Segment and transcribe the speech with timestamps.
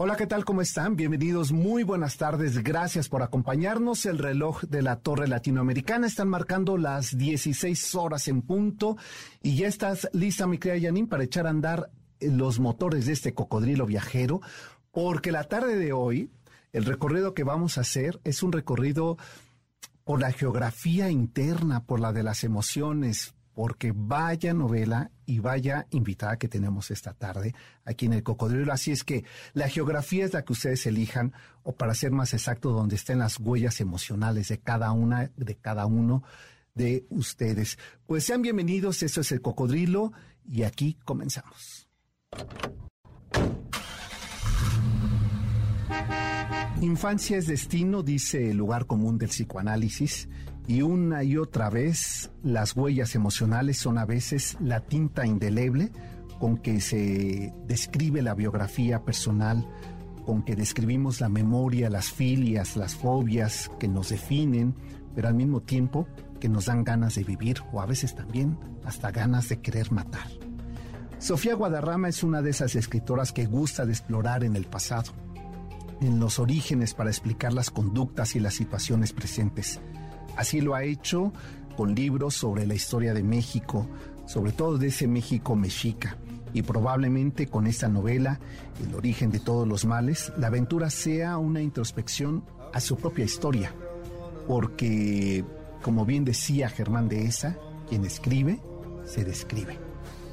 [0.00, 0.44] Hola, ¿qué tal?
[0.44, 0.94] ¿Cómo están?
[0.94, 2.62] Bienvenidos, muy buenas tardes.
[2.62, 4.06] Gracias por acompañarnos.
[4.06, 8.96] El reloj de la Torre Latinoamericana están marcando las 16 horas en punto
[9.42, 11.90] y ya estás lista, mi querida Yanin, para echar a andar
[12.20, 14.40] los motores de este cocodrilo viajero,
[14.92, 16.30] porque la tarde de hoy,
[16.72, 19.18] el recorrido que vamos a hacer es un recorrido
[20.04, 26.38] por la geografía interna, por la de las emociones, porque vaya novela y vaya invitada
[26.38, 28.72] que tenemos esta tarde aquí en el Cocodrilo.
[28.72, 32.70] Así es que la geografía es la que ustedes elijan, o para ser más exacto,
[32.70, 36.22] donde estén las huellas emocionales de cada una, de cada uno
[36.74, 37.78] de ustedes.
[38.06, 40.14] Pues sean bienvenidos, eso es el Cocodrilo
[40.46, 41.86] y aquí comenzamos.
[46.80, 50.26] Infancia es destino, dice el lugar común del psicoanálisis,
[50.68, 55.90] y una y otra vez las huellas emocionales son a veces la tinta indeleble
[56.38, 59.66] con que se describe la biografía personal,
[60.26, 64.74] con que describimos la memoria, las filias, las fobias que nos definen,
[65.14, 66.06] pero al mismo tiempo
[66.38, 70.28] que nos dan ganas de vivir o a veces también hasta ganas de querer matar.
[71.18, 75.12] Sofía Guadarrama es una de esas escritoras que gusta de explorar en el pasado
[76.00, 79.80] en los orígenes para explicar las conductas y las situaciones presentes.
[80.38, 81.32] Así lo ha hecho
[81.76, 83.88] con libros sobre la historia de México,
[84.24, 86.16] sobre todo de ese México mexica.
[86.54, 88.38] Y probablemente con esta novela,
[88.80, 93.74] El origen de todos los males, la aventura sea una introspección a su propia historia.
[94.46, 95.44] Porque,
[95.82, 97.56] como bien decía Germán de Esa,
[97.88, 98.60] quien escribe,
[99.06, 99.76] se describe.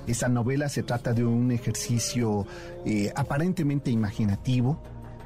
[0.05, 2.45] Esa novela se trata de un ejercicio
[2.85, 4.79] eh, aparentemente imaginativo,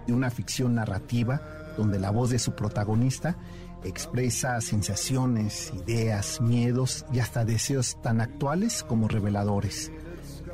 [0.08, 1.42] de una ficción narrativa
[1.76, 3.36] donde la voz de su protagonista
[3.84, 9.92] expresa sensaciones, ideas, miedos y hasta deseos tan actuales como reveladores,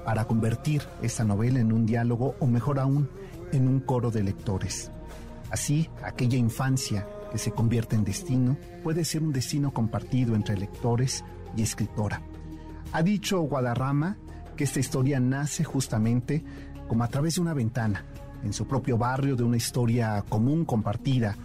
[0.05, 3.09] para convertir esta novela en un diálogo o mejor aún,
[3.51, 4.91] en un coro de lectores.
[5.49, 11.23] Así, aquella infancia que se convierte en destino puede ser un destino compartido entre lectores
[11.55, 12.21] y escritora.
[12.91, 14.17] Ha dicho Guadarrama
[14.55, 16.43] que esta historia nace justamente
[16.87, 18.05] como a través de una ventana,
[18.43, 21.35] en su propio barrio, de una historia común, compartida,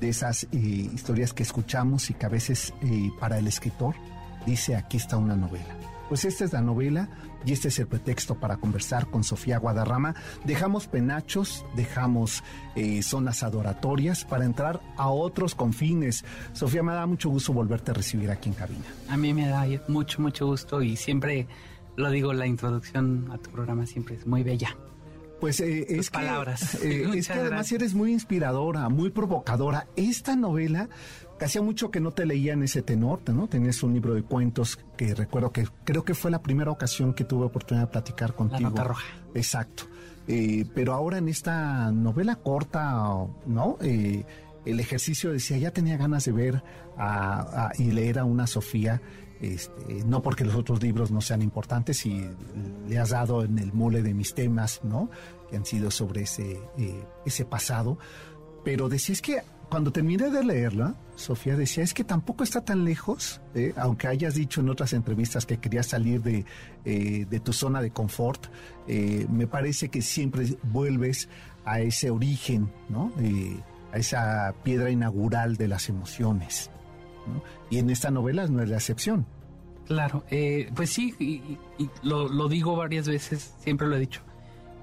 [0.00, 3.94] de esas eh, historias que escuchamos y que a veces eh, para el escritor
[4.46, 5.76] dice aquí está una novela.
[6.08, 7.10] Pues esta es la novela
[7.44, 10.14] y este es el pretexto para conversar con Sofía Guadarrama.
[10.44, 12.42] Dejamos penachos, dejamos
[12.76, 16.24] eh, zonas adoratorias para entrar a otros confines.
[16.54, 18.84] Sofía, me da mucho gusto volverte a recibir aquí en cabina.
[19.10, 21.46] A mí me da mucho, mucho gusto y siempre
[21.96, 24.76] lo digo, la introducción a tu programa siempre es muy bella.
[25.40, 26.78] Pues eh, es, palabras.
[26.80, 29.86] Que, eh, es que además eres muy inspiradora, muy provocadora.
[29.96, 30.88] Esta novela,
[31.38, 33.46] que hacía mucho que no te leía en ese tenor, ¿no?
[33.46, 37.24] Tenías un libro de cuentos que recuerdo que creo que fue la primera ocasión que
[37.24, 38.60] tuve oportunidad de platicar contigo.
[38.60, 39.06] La nota roja.
[39.34, 39.84] Exacto.
[40.26, 43.02] Eh, pero ahora en esta novela corta,
[43.46, 43.78] ¿no?
[43.80, 44.24] Eh,
[44.66, 46.62] el ejercicio decía, ya tenía ganas de ver
[46.98, 49.00] a, a, y leer a una Sofía
[49.40, 52.28] este, no porque los otros libros no sean importantes y
[52.88, 55.10] le has dado en el mole de mis temas, ¿no?
[55.48, 57.98] Que han sido sobre ese, eh, ese pasado.
[58.64, 62.84] Pero decía, es que cuando terminé de leerla, Sofía decía, es que tampoco está tan
[62.84, 63.74] lejos, ¿eh?
[63.76, 66.46] aunque hayas dicho en otras entrevistas que querías salir de,
[66.84, 68.46] eh, de tu zona de confort,
[68.86, 71.28] eh, me parece que siempre vuelves
[71.66, 73.12] a ese origen, ¿no?
[73.92, 76.70] A esa piedra inaugural de las emociones.
[77.28, 77.42] ¿No?
[77.70, 79.26] Y en esta novela no es la excepción.
[79.86, 81.40] Claro, eh, pues sí, y,
[81.82, 84.20] y lo, lo, digo varias veces, siempre lo he dicho.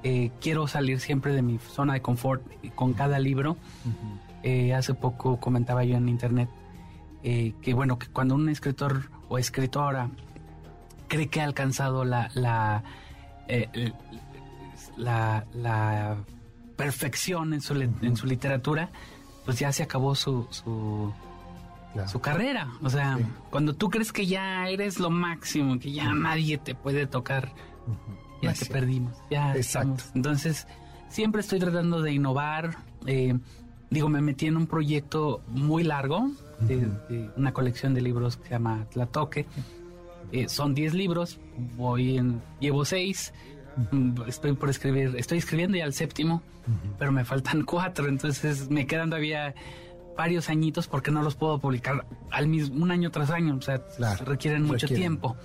[0.04, 2.42] Eh, quiero salir siempre de mi zona de confort
[2.74, 3.52] con cada libro.
[3.52, 4.20] Uh -huh.
[4.44, 6.50] eh, hace poco comentaba yo en internet
[7.62, 10.10] que bueno, que cuando un escritor o escritora
[11.08, 12.84] cree que ha alcanzado la, la,
[14.96, 16.18] la, la
[16.76, 18.06] perfección en su, uh -huh.
[18.08, 18.90] en su literatura,
[19.44, 21.12] pues ya se acabó su, su
[21.96, 22.10] Claro.
[22.10, 22.68] su carrera.
[22.84, 23.26] O sea, sí.
[23.50, 27.54] cuando tú crees que ya eres lo máximo, que ya nadie te puede tocar,
[27.88, 28.44] uh -huh.
[28.44, 29.16] ya te perdimos.
[29.32, 29.94] Ya Exacto.
[29.94, 30.12] Estamos.
[30.14, 30.68] Entonces,
[31.08, 32.78] siempre estoy tratando de innovar.
[33.06, 33.38] Eh,
[33.90, 38.44] digo, me metí en un proyecto muy largo, de, de, una colección de libros que
[38.44, 39.46] se llama Tlatoque.
[40.32, 41.40] Eh, son 10 libros,
[41.78, 43.34] voy en, llevo 6.
[44.28, 46.42] Estoy por escribir, estoy escribiendo ya el séptimo,
[46.98, 49.54] pero me faltan cuatro, entonces me quedan todavía
[50.16, 53.82] varios añitos porque no los puedo publicar al mismo un año tras año, o sea,
[54.26, 55.36] requieren mucho tiempo.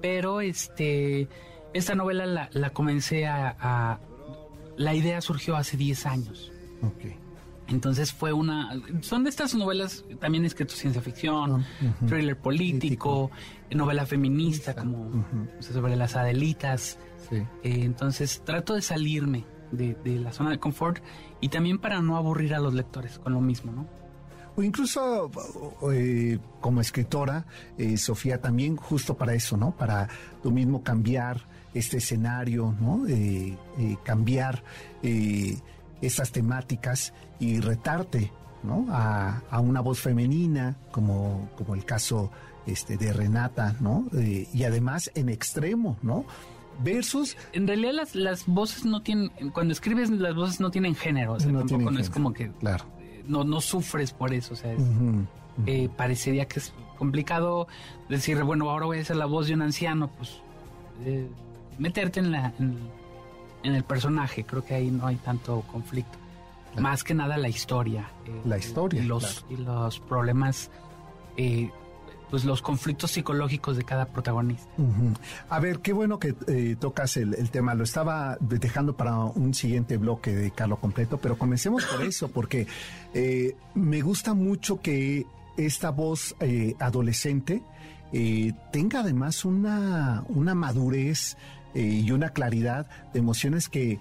[0.00, 1.28] Pero este
[1.74, 3.98] esta novela la, la comencé a,
[4.76, 6.52] la idea surgió hace 10 años.
[7.66, 8.70] Entonces fue una...
[9.00, 11.64] Son de estas novelas también escrito ciencia ficción,
[12.06, 13.30] thriller político,
[13.70, 15.24] novela feminista, como
[15.60, 16.98] sobre las Adelitas.
[17.32, 19.44] Eh, entonces trato de salirme
[19.76, 21.02] de, la zona de confort
[21.40, 23.86] y también para no aburrir a los lectores con lo mismo, ¿no?
[24.56, 25.30] O incluso
[25.92, 27.44] eh, como escritora,
[27.76, 29.72] eh, Sofía, también justo para eso, ¿no?
[29.72, 30.08] Para
[30.44, 31.40] lo mismo cambiar
[31.74, 33.02] este escenario, ¿no?
[34.04, 34.62] cambiar
[36.00, 38.30] esas temáticas y retarte,
[38.62, 38.86] ¿no?
[38.90, 42.30] A, una voz femenina, como, como el caso
[42.64, 44.06] este, de Renata, ¿no?
[44.12, 46.26] y además en extremo, ¿no?
[46.82, 47.36] Versus...
[47.52, 51.40] En realidad las, las voces no tienen, cuando escribes las voces no tienen género, o
[51.40, 52.84] sea, no tampoco no es como que claro.
[53.26, 54.74] no, no sufres por eso, o sea,
[55.66, 57.68] eh, parecería que es complicado
[58.08, 60.40] decir, bueno, ahora voy a ser la voz de un anciano, pues
[61.04, 61.28] eh,
[61.78, 66.18] meterte en, la, en, el personaje, creo que ahí no hay tanto conflicto.
[66.78, 68.10] Más que nada la historia.
[68.26, 69.00] Eh, la historia.
[69.00, 70.70] Y los, y los problemas
[71.36, 71.70] eh,
[72.30, 74.68] pues los conflictos psicológicos de cada protagonista.
[75.48, 77.74] A ver, qué bueno que eh, tocas el, tema.
[77.74, 82.66] Lo estaba dejando para un siguiente bloque de Carlo Completo, pero comencemos por eso, porque
[83.12, 85.26] eh, me gusta mucho que
[85.56, 87.62] esta voz eh, adolescente
[88.70, 91.36] tenga además una, una madurez
[91.74, 93.98] y una claridad de emociones que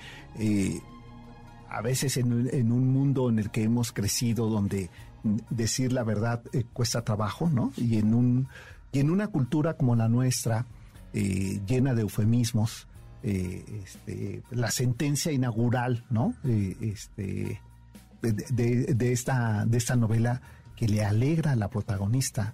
[1.68, 4.92] a veces en, en un mundo en el que hemos crecido, donde
[5.50, 7.72] decir la verdad eh, cuesta trabajo, ¿no?
[7.78, 8.48] Y en, un,
[8.92, 10.66] y en una cultura como la nuestra,
[11.14, 12.88] eh, llena de eufemismos,
[13.24, 16.34] eh, este, la sentencia inaugural, ¿no?
[16.44, 17.62] este,
[18.22, 20.42] de, esta, de esta novela
[20.76, 22.54] que le alegra a la protagonista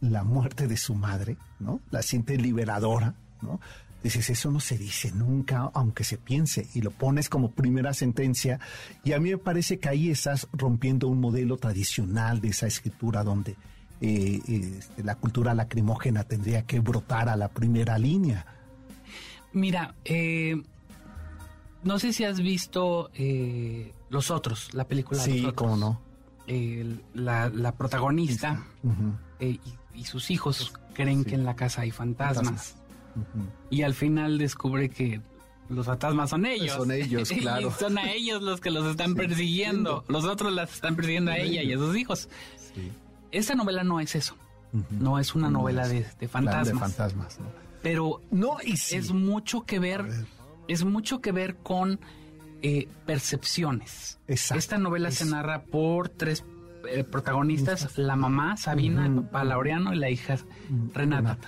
[0.00, 1.80] la muerte de su madre, ¿no?
[1.90, 3.60] La siente liberadora, ¿no?
[4.02, 8.60] Dices, eso no se dice nunca, aunque se piense, y lo pones como primera sentencia,
[9.04, 13.24] y a mí me parece que ahí estás rompiendo un modelo tradicional de esa escritura
[13.24, 13.56] donde
[14.00, 18.46] eh, este, la cultura lacrimógena tendría que brotar a la primera línea.
[19.52, 20.62] Mira, eh,
[21.82, 25.54] no sé si has visto eh, Los Otros, la película sí, Los Otros.
[25.54, 26.00] cómo no.
[27.14, 28.64] la, protagonista
[29.40, 29.60] y,
[30.04, 32.77] sus hijos creen que en la casa hay fantasmas.
[33.70, 35.20] Y al final descubre que
[35.68, 36.76] los fantasmas son ellos.
[36.76, 37.70] Son ellos, claro.
[37.78, 40.04] son a ellos los que los están persiguiendo.
[40.08, 42.28] Los otros las están persiguiendo a ella y a sus hijos.
[43.30, 44.36] Esta novela no es eso.
[44.90, 46.68] No es una novela de, fantasmas.
[46.68, 47.38] De fantasmas,
[47.82, 50.04] Pero no, es mucho que ver,
[50.68, 51.98] es mucho que ver con
[52.60, 54.18] eh, percepciones.
[54.26, 56.44] Esta novela se narra por tres
[56.86, 60.36] eh, protagonistas, la mamá Sabina, el papá Laureano y la hija
[60.92, 61.38] Renata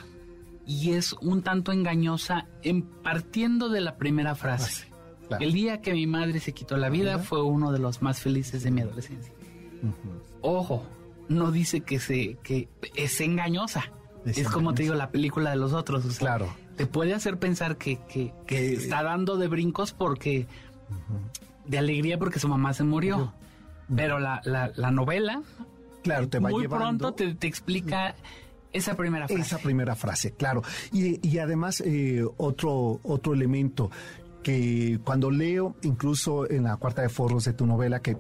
[0.67, 4.89] y es un tanto engañosa en partiendo de la primera frase.
[5.39, 8.63] El día que mi madre se quitó la vida fue uno de los más felices
[8.65, 9.33] de mi adolescencia.
[10.41, 10.85] Ojo,
[11.29, 13.93] no dice que se que es engañosa.
[14.25, 16.19] Es, como te digo la película de los otros.
[16.19, 16.49] claro.
[16.77, 18.33] Te puede hacer pensar que, que,
[18.73, 20.47] está dando de brincos porque
[21.67, 23.35] de alegría porque su mamá se murió.
[23.95, 25.43] Pero la, la, novela
[26.03, 28.15] claro, te va muy pronto te, te explica
[28.73, 29.43] esa primera frase.
[29.43, 30.63] Esa primera frase, claro.
[30.93, 33.91] Y, además, eh, otro, otro elemento
[34.43, 38.17] que cuando leo, incluso en la cuarta de foros de tu novela, que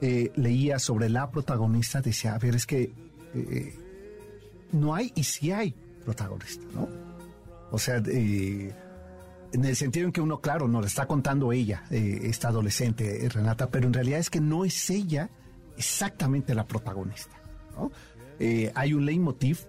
[0.00, 2.92] eh, leía sobre la protagonista, decía, a ver, es que
[3.34, 3.74] eh,
[4.72, 5.74] no hay y sí hay
[6.04, 6.88] protagonista, ¿no?
[7.70, 8.72] O sea, en
[9.52, 13.92] el sentido en que uno, claro, nos está contando ella, esta adolescente, Renata, pero en
[13.92, 15.28] realidad es que no es ella
[15.76, 17.36] exactamente la protagonista,
[18.74, 19.66] hay un leitmotiv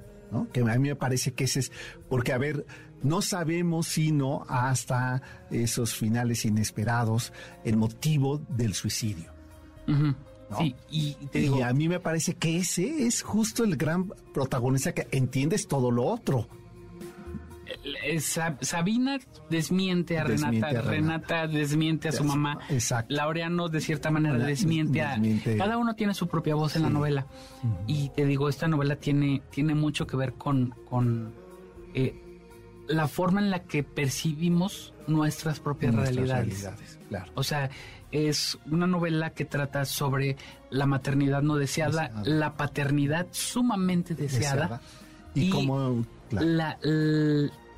[0.54, 1.72] que a mí me parece que ese es,
[2.08, 2.66] porque a ver,
[3.02, 5.22] no sabemos sino hasta
[5.52, 7.34] esos finales inesperados
[7.64, 9.32] el motivo del suicidio.
[10.58, 15.08] Sí, y, y a mí me parece que ese es justo el gran protagonista que
[15.12, 16.48] entiendes todo lo otro.
[18.62, 23.14] Sabina desmiente a Renata, Renata desmiente a su mamá, Exacto.
[23.14, 25.20] Laureano de cierta manera desmiente, a...
[25.58, 27.28] Cada uno tiene su propia voz en la novela.
[27.88, 31.34] Y te digo, esta novela tiene, tiene mucho que ver con, con
[31.94, 32.16] eh,
[32.88, 36.70] la forma en la que percibimos nuestras propias realidades.
[37.36, 37.70] O sea,
[38.12, 40.38] es una novela que trata sobre
[40.70, 44.82] la maternidad no deseada, la paternidad sumamente deseada.
[45.36, 45.52] Y,
[46.32, 46.78] la,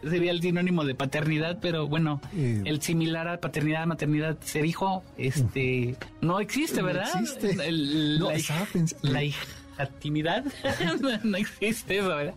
[0.03, 2.63] sería el sinónimo de paternidad, pero bueno, Eh.
[2.65, 7.09] el similar a paternidad, maternidad, ser hijo, este, no existe, No ¿verdad?
[7.21, 7.51] existe.
[7.67, 8.67] El- No, la,
[9.03, 10.43] la hijatimidad,
[11.01, 12.33] no, no existe eso, ¿verdad?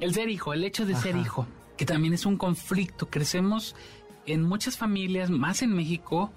[0.00, 3.08] El ser hijo, el hecho de ser hijo, que también es un conflicto.
[3.08, 3.76] Crecemos
[4.26, 6.32] en muchas familias, más en México,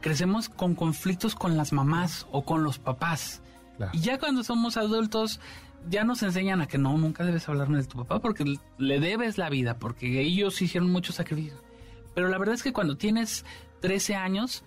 [0.00, 3.40] crecemos con conflictos con las mamás o con los papás.
[3.76, 3.92] Claro.
[3.94, 5.40] Y ya cuando somos adultos,
[5.88, 9.38] ya nos enseñan a que no, nunca debes hablarme de tu papá porque le debes
[9.38, 11.60] la vida, porque ellos hicieron muchos sacrificios.
[12.14, 13.44] Pero la verdad es que cuando tienes
[13.80, 14.64] 13 años,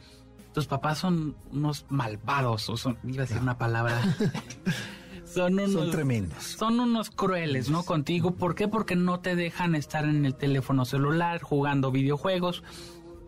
[0.54, 4.02] tus papás son unos malvados, o son, iba a decir una palabra.
[5.26, 6.44] son unos, Son tremendos.
[6.44, 7.84] son unos crueles, ¿no?
[7.84, 8.32] Contigo.
[8.32, 8.68] ¿Por qué?
[8.68, 12.64] Porque no te dejan estar en el teléfono celular jugando videojuegos.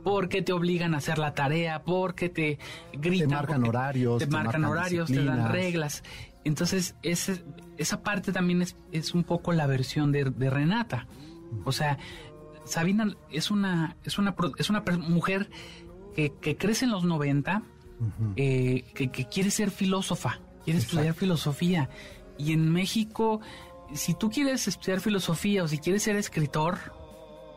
[0.03, 2.57] Porque te obligan a hacer la tarea, porque te
[2.93, 3.27] gritan.
[3.29, 6.03] Te marcan horarios, Te te marcan marcan horarios, te dan reglas.
[6.45, 7.43] Entonces, ese-
[7.79, 11.07] esa parte también es, es un poco la versión de, de Renata.
[11.63, 11.97] O sea,
[12.65, 15.49] Sabina es una, es una, es una mujer
[16.13, 17.63] que, que crece en los 90,
[18.35, 21.89] eh, que, que quiere ser filósofa, quiere estudiar filosofía.
[22.37, 23.39] Y en México,
[23.93, 26.77] si tú quieres estudiar filosofía o si quieres ser escritor,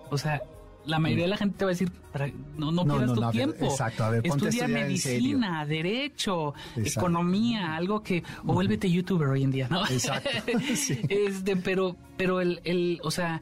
[0.09, 0.43] o sea,
[0.87, 3.15] la mayoría de la gente te va a decir, "Para- no, no, No, pierdas no,
[3.15, 3.65] tu no, a ver, tiempo.
[3.67, 5.21] exacto, a ver, ponte a Estudia estudiar en serio".
[5.23, 7.01] medicina, derecho, Exacto.
[7.01, 8.23] economía, algo que...
[8.45, 9.87] O vuélvete youtuber hoy en día, ¿no?
[9.89, 10.29] Exacto,
[10.75, 11.01] sí.
[11.09, 13.41] Este, pero, pero el, el, o sea,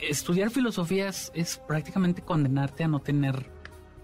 [0.00, 3.50] estudiar filosofía es, es prácticamente condenarte a no tener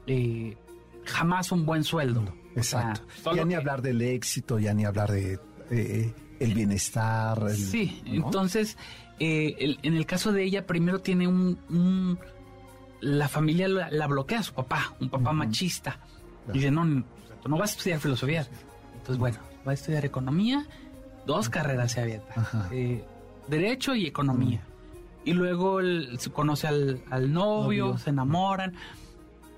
[0.06, 0.56] eh,
[1.04, 2.22] jamás un buen sueldo.
[2.56, 3.34] O sea, Exacto.
[3.36, 5.38] ya ni que- hablar del éxito, ya ni hablar de
[5.70, 7.42] eh, el bienestar.
[7.48, 8.14] el- Sí, ¿no?
[8.26, 8.78] entonces,
[9.18, 11.58] eh, el- en el caso de ella, primero tiene un...
[11.68, 12.18] un-
[13.00, 15.92] la familia la, la bloquea a su papá, un papá machista.
[15.92, 16.50] Claro.
[16.50, 17.04] Y dice, no, no,
[17.42, 18.46] tú no vas a estudiar filosofía.
[18.94, 20.66] Entonces, bueno, va a estudiar economía,
[21.26, 22.32] dos carreras se avienta.
[22.36, 22.68] Ajá.
[22.72, 23.04] eh,
[23.48, 24.62] derecho y economía.
[25.24, 27.98] Y luego el- se conoce al, al novio, Novio.
[27.98, 28.74] se enamoran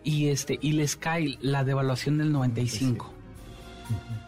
[0.05, 3.13] y este y les cae la devaluación del 95.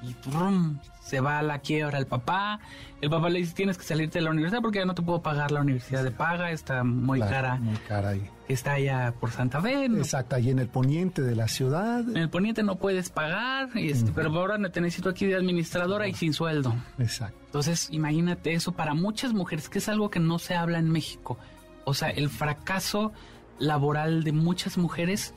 [0.03, 0.79] Y ¡trum!
[1.11, 2.61] Se va a la quiebra el papá.
[3.01, 5.21] El papá le dice, tienes que salirte de la universidad porque ya no te puedo
[5.23, 8.23] pagar la universidad de paga, está muy Claro, cara, Muy cara ahí.
[8.49, 9.89] está allá por Santa Fe.
[9.89, 12.01] no- Exacto, ahí en el poniente de la ciudad.
[12.09, 16.07] en el poniente no puedes pagar, y este, pero ahora te necesito aquí de administradora
[16.07, 16.75] y sin sueldo.
[16.99, 17.37] Exacto.
[17.47, 21.37] Entonces, imagínate eso para muchas mujeres, que es algo que no se habla en México.
[21.85, 23.13] O sea, el fracaso
[23.59, 25.35] laboral de muchas mujeres.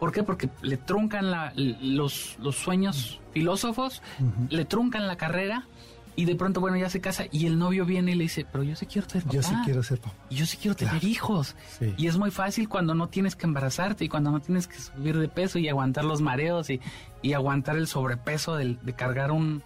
[0.00, 0.22] ¿Por qué?
[0.24, 4.02] Porque le truncan la- los, los sueños filósofos,
[4.48, 5.66] le truncan la carrera
[6.16, 8.64] y de pronto, bueno, ya se casa y el novio viene y le dice, pero
[8.64, 9.34] yo sí quiero ser papá.
[9.34, 10.14] Yo sí quiero ser papá.
[10.30, 11.06] Y yo sí quiero tener Claro.
[11.08, 11.54] hijos.
[11.78, 11.94] Sí.
[11.96, 15.18] Y es muy fácil cuando no tienes que embarazarte y cuando no tienes que subir
[15.18, 16.80] de peso y aguantar los mareos y,
[17.22, 19.62] y aguantar el sobrepeso del- de, cargar un,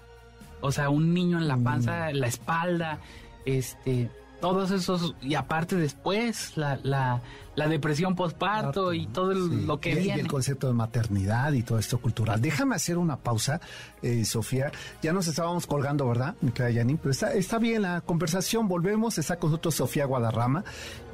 [0.60, 2.98] o sea, un niño en la panza, en la espalda,
[3.46, 4.10] este,
[4.48, 7.20] todos esos, y aparte después la, la,
[7.56, 9.64] la depresión postparto y todo el- Sí.
[9.66, 10.20] lo que y, y viene.
[10.22, 12.40] el concepto de maternidad y todo esto cultural.
[12.40, 13.60] Déjame hacer una pausa,
[14.02, 14.70] eh, Sofía.
[15.02, 16.98] Ya nos estábamos colgando, ¿verdad, mi querida Janine?
[17.00, 18.68] Pero está, está bien la conversación.
[18.68, 19.16] Volvemos.
[19.18, 20.64] Está con nosotros Sofía Guadarrama.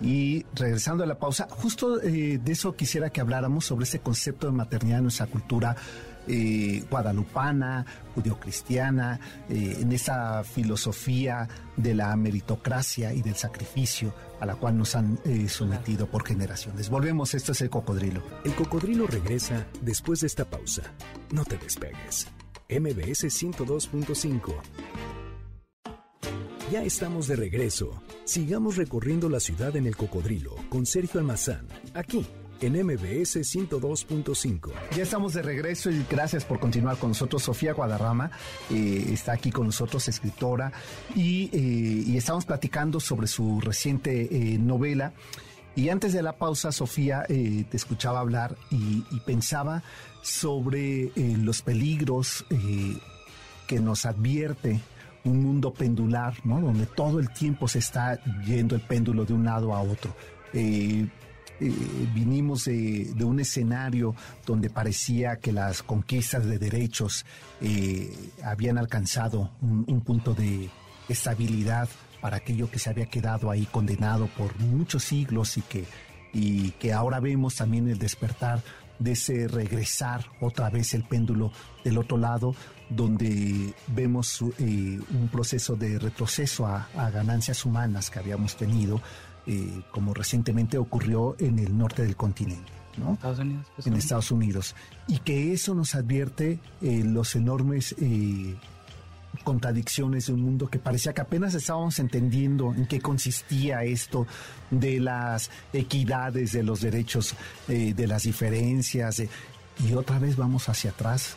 [0.03, 4.47] Y regresando a la pausa, justo eh, de eso quisiera que habláramos sobre ese concepto
[4.47, 5.77] de maternidad en nuestra cultura
[6.27, 7.85] eh, guadalupana,
[8.15, 14.95] judio-cristiana, eh, en esa filosofía de la meritocracia y del sacrificio a la cual nos
[14.97, 16.89] han eh, sometido por generaciones.
[16.89, 18.23] Volvemos, esto es el cocodrilo.
[18.45, 20.83] El cocodrilo regresa después de esta pausa.
[21.31, 22.29] No te despegues.
[22.69, 24.55] MBS 102.5.
[26.71, 28.01] Ya estamos de regreso.
[28.25, 32.27] Sigamos recorriendo la ciudad en el cocodrilo con Sergio Almazán, aquí
[32.61, 34.71] en MBS 102.5.
[34.95, 37.43] Ya estamos de regreso y gracias por continuar con nosotros.
[37.43, 38.31] Sofía Guadarrama
[38.71, 40.73] eh, está aquí con nosotros, escritora,
[41.15, 45.13] y, eh, estamos platicando sobre su reciente eh, novela.
[45.77, 49.83] Y antes de la pausa, Sofía, te escuchaba hablar y, pensaba
[50.21, 52.45] sobre los peligros
[53.69, 54.81] que nos advierte
[55.25, 56.61] un mundo pendular, ¿no?
[56.61, 60.15] Donde todo el tiempo se está yendo el péndulo de un lado a otro.
[61.61, 61.73] Eh,
[62.15, 64.15] vinimos de, de un escenario
[64.47, 67.25] donde parecía que las conquistas de derechos
[67.61, 68.13] eh,
[68.45, 70.71] habían alcanzado un, un punto de
[71.09, 71.89] estabilidad
[72.21, 75.85] para aquello que se había quedado ahí condenado por muchos siglos y que,
[76.33, 78.63] y que ahora vemos también el despertar
[79.01, 81.51] de ese regresar otra vez el péndulo
[81.83, 82.55] del otro lado,
[82.91, 89.01] donde vemos eh, un proceso de retroceso a, ganancias humanas que habíamos tenido,
[89.47, 92.73] eh, como recientemente ocurrió en el norte del continente.
[92.97, 93.15] ¿no?
[93.15, 93.95] Estados Unidos, pues, en.
[93.95, 94.75] Estados Unidos.
[95.09, 98.57] Y que eso nos advierte eh, los enormes eh,
[99.45, 104.27] contradicciones de un mundo que parecía que apenas estábamos entendiendo en qué consistía esto
[104.71, 107.35] de las equidades, de los derechos,
[107.69, 109.23] eh, de las diferencias,
[109.87, 111.37] y otra vez vamos hacia atrás.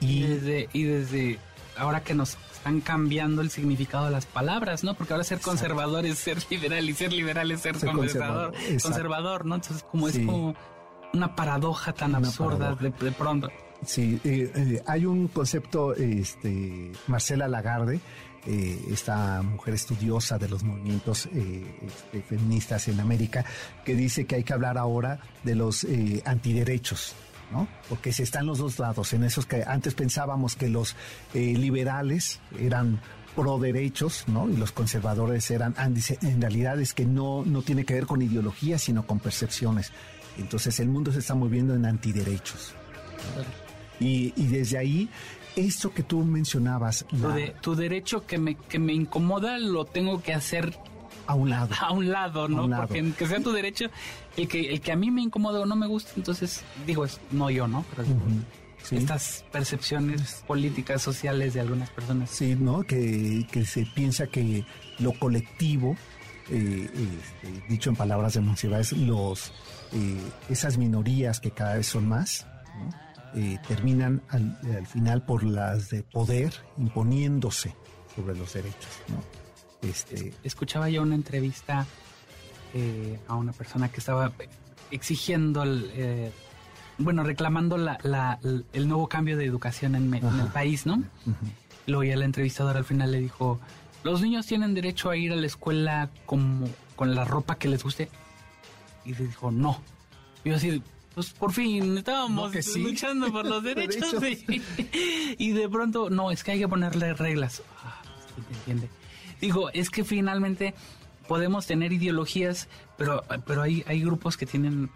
[0.00, 1.38] Y, desde, y desde
[1.78, 4.94] ahora que nos están cambiando el significado de las palabras, ¿no?
[4.94, 9.56] Porque ahora ser conservador es ser liberal y ser liberal es ser, conservador, conservador, ¿no?
[9.56, 10.54] Entonces como es como
[11.12, 13.50] una paradoja tan absurda de, pronto.
[13.84, 18.00] Sí, eh, eh, hay un concepto, este, Marcela Lagarde,
[18.46, 23.44] eh, esta mujer estudiosa de los movimientos este, feministas en América,
[23.84, 25.86] que dice que hay que hablar ahora de los
[26.24, 27.14] antiderechos.
[27.54, 27.68] ¿No?
[27.88, 30.96] Porque se están los dos lados, en esos que antes pensábamos que los
[31.34, 33.00] eh, liberales eran
[33.36, 34.48] pro derechos, ¿no?
[34.48, 38.78] Y los conservadores eran, en realidad es que no, no tiene que ver con ideología,
[38.78, 39.92] sino con percepciones.
[40.36, 42.74] Entonces el mundo se está moviendo en antiderechos.
[44.00, 45.08] Y, y desde ahí,
[45.54, 47.06] esto que tú mencionabas...
[47.60, 50.76] Tu, derecho que me, que me incomoda lo tengo que hacer
[51.26, 51.74] a un lado.
[51.80, 52.68] A un lado, ¿no?
[52.76, 53.86] Porque que sea tu derecho,
[54.36, 57.20] el que, el que a mí me incomoda o no me gusta, entonces digo, es
[57.30, 57.84] no yo, ¿no?
[57.90, 58.08] Pero
[58.90, 62.30] estas percepciones políticas, sociales de algunas personas.
[62.30, 62.82] Sí, ¿no?
[62.82, 64.64] Que, se piensa que
[64.98, 65.96] lo colectivo,
[66.50, 69.52] eh, este, dicho en palabras de Monsiváis, los,
[69.92, 72.46] eh, esas minorías que cada vez son más,
[73.34, 77.74] eh, terminan al, al, final por las de poder imponiéndose
[78.14, 79.43] sobre los derechos, ¿no?
[79.88, 81.86] Este, escuchaba yo una entrevista
[82.72, 84.32] eh, a una persona que estaba
[84.90, 86.32] exigiendo, el, eh,
[86.98, 88.38] bueno, reclamando la,
[88.72, 91.02] el nuevo cambio de educación en, el país, ¿no?
[91.86, 93.60] Luego ya la entrevistadora al final le dijo,
[94.02, 97.82] los niños tienen derecho a ir a la escuela como, con la ropa que les
[97.82, 98.08] guste.
[99.04, 99.80] Y le dijo, no.
[100.44, 100.82] Y yo así,
[101.14, 104.14] pues por fin estábamos luchando por los derechos.
[105.38, 107.62] y, de pronto, no, es que hay que ponerle reglas.
[107.82, 108.02] Ah,
[108.50, 108.88] entiende.
[109.40, 110.74] Digo, es que finalmente
[111.28, 114.90] podemos tener ideologías, pero, pero hay, hay grupos que tienen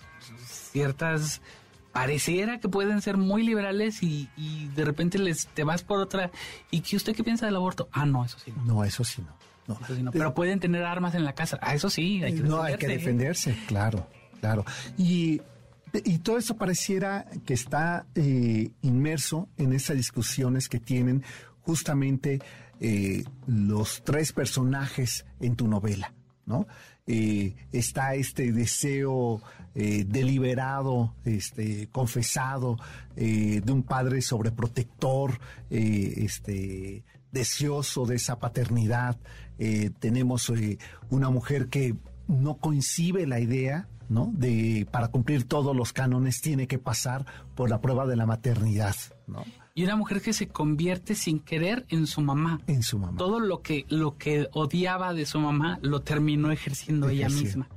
[0.47, 1.41] ciertas
[1.93, 4.29] pareciera que pueden ser muy liberales y,
[4.77, 6.31] de repente les te vas por otra.
[6.71, 9.23] Y que usted qué piensa del aborto ah no eso sí no, no eso sí
[9.67, 11.59] no, pero pueden tener armas en la casa.
[11.61, 14.09] Ah eso sí hay que no hay que defenderse claro
[14.41, 14.65] claro.
[14.97, 15.41] Y
[16.05, 21.25] y todo eso pareciera que está eh, inmerso en esas discusiones que tienen
[21.63, 22.41] justamente
[22.81, 26.15] eh, los tres personajes en tu novela,
[26.47, 26.67] ¿no?
[27.07, 29.41] Eh, está este deseo
[29.75, 32.79] eh, deliberado, este, confesado
[33.17, 39.17] de un padre sobreprotector, este, deseoso de esa paternidad.
[39.99, 40.53] tenemos
[41.11, 41.97] una mujer que
[42.29, 44.31] no coincide la idea ¿no?
[44.35, 48.97] De para cumplir todos los cánones tiene que pasar por la prueba de la maternidad,
[49.27, 49.45] ¿no?
[49.79, 52.61] Y una mujer que se convierte sin querer en su mamá.
[52.67, 53.17] En su mamá.
[53.17, 57.69] Todo lo que, lo que odiaba de su mamá lo terminó ejerciendo ella misma.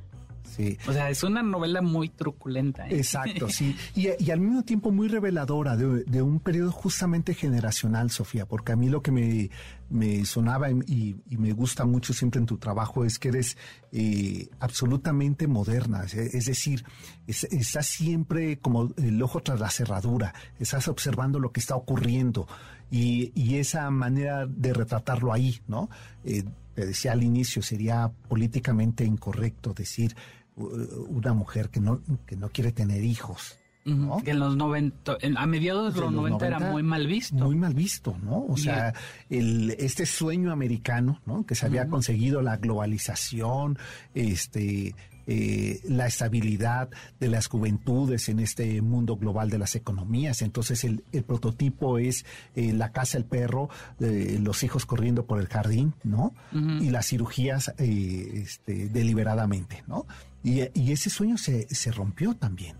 [0.55, 0.77] Sí.
[0.87, 2.87] O sea, es una novela muy truculenta.
[2.87, 2.97] ¿eh?
[2.97, 3.75] Exacto, sí.
[3.95, 8.89] Y, al mismo tiempo muy reveladora de, un periodo justamente generacional, Sofía, porque a mí
[8.89, 9.49] lo que me,
[9.89, 13.57] me sonaba y, me gusta mucho siempre en tu trabajo es que eres
[13.91, 16.83] eh, absolutamente moderna, es, decir,
[17.27, 22.47] estás siempre como el ojo tras la cerradura, estás observando lo que está ocurriendo
[22.91, 25.89] y, y esa manera de retratarlo ahí, ¿no?
[26.23, 26.43] Eh,
[26.75, 30.15] te decía al inicio, sería políticamente incorrecto decir
[30.61, 33.57] una mujer que no, que no quiere tener hijos.
[33.83, 37.35] Que en los 90, a mediados de los, 90, era muy mal visto.
[37.35, 38.45] Muy mal visto, ¿no?
[38.45, 38.93] O sea,
[39.29, 41.47] el, este sueño americano, ¿no?
[41.47, 43.79] Que se había conseguido la globalización,
[44.13, 44.93] este,
[45.25, 50.41] eh, la estabilidad de las juventudes en este mundo global de las economías.
[50.41, 53.69] Entonces el, prototipo es eh, la casa, el perro,
[53.99, 56.33] eh, los hijos corriendo por el jardín, ¿no?
[56.51, 60.05] Y las cirugías este, deliberadamente, ¿no?
[60.43, 62.77] Y, ese sueño se, se rompió también.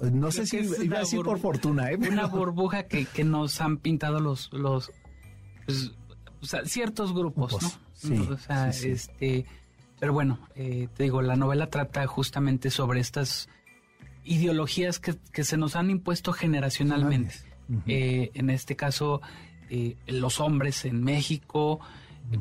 [0.00, 1.96] No sé si iba a decir por fortuna, ¿eh?
[1.96, 4.90] Una burbuja que, que, nos han pintado los, los
[5.64, 5.92] pues,
[6.40, 7.70] o sea, ciertos grupos, ¿no?
[7.92, 9.46] Sí, o sea, este,
[10.00, 13.48] pero bueno, eh, te digo, la novela trata justamente sobre estas
[14.24, 17.34] ideologías que, que se nos han impuesto generacionalmente.
[17.86, 19.22] Eh, en este caso,
[19.70, 21.80] eh, los hombres en México,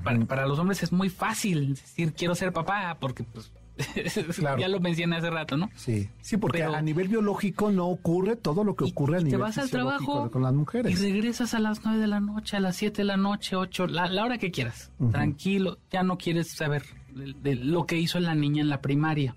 [0.04, 3.52] para, para, los hombres es muy fácil decir quiero ser papá porque pues
[4.60, 5.70] ya lo mencioné hace rato, ¿no?
[5.76, 9.38] Sí, sí, porque a nivel biológico no ocurre todo lo que ocurre a nivel te
[9.38, 10.92] vas al trabajo con las mujeres.
[10.92, 13.88] Y regresas a las nueve de la noche, a las siete de la noche, ocho,
[13.88, 14.92] la, hora que quieras.
[15.12, 19.36] Tranquilo, ya no quieres saber de, lo que hizo la niña en la primaria.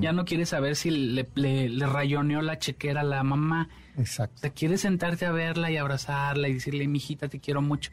[0.00, 3.68] Ya no quieres saber si le, le, rayoneó la chequera a la mamá.
[3.96, 4.36] Exacto.
[4.36, 7.90] O sea, quieres sentarte a verla y abrazarla y decirle, mijita, te quiero mucho.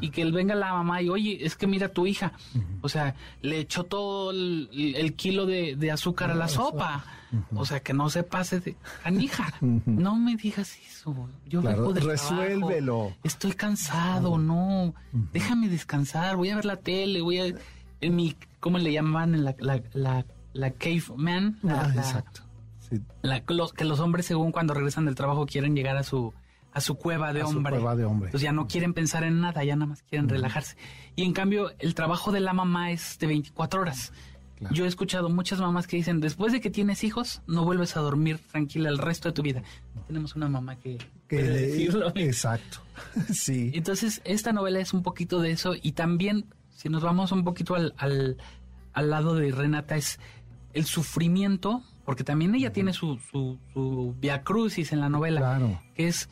[0.00, 2.32] Y que él venga la mamá y, oye, es que mira tu hija.
[2.80, 7.04] O sea, le echó todo el, kilo de, azúcar a la sopa.
[7.54, 9.52] O sea, que no se pase de canija.
[9.86, 11.14] No me digas eso.
[11.46, 13.14] Yo claro, resuélvelo.
[13.22, 14.94] Estoy cansado, no.
[15.12, 16.36] Déjame descansar.
[16.36, 17.54] Voy a ver la tele, voy a
[18.00, 19.34] en mi, ¿cómo le llamaban?
[19.34, 21.58] En la, la, la, la caveman.
[21.68, 22.42] Ah, exacto.
[23.76, 26.32] que los hombres, según cuando regresan del trabajo, quieren llegar a su,
[26.72, 27.76] a su cueva de hombre.
[27.76, 28.28] Su cueva de hombre.
[28.28, 30.76] Entonces ya no quieren pensar en nada, ya nada más quieren relajarse.
[31.16, 34.12] Y en cambio, el trabajo de la mamá es de 24 horas.
[34.72, 38.00] Yo he escuchado muchas mamás que dicen, después de que tienes hijos, no vuelves a
[38.00, 39.62] dormir tranquila el resto de tu vida.
[40.06, 40.98] Tenemos una mamá que...
[41.28, 42.12] que decirlo.
[42.14, 42.80] Exacto,
[43.32, 43.70] sí.
[43.72, 46.44] Entonces, esta novela es un poquito de eso y también
[46.80, 50.18] si nos vamos un poquito al, al, lado de Renata, es
[50.72, 56.08] el sufrimiento, porque también ella tiene su, su, su via crucis en la novela, que
[56.08, 56.30] es,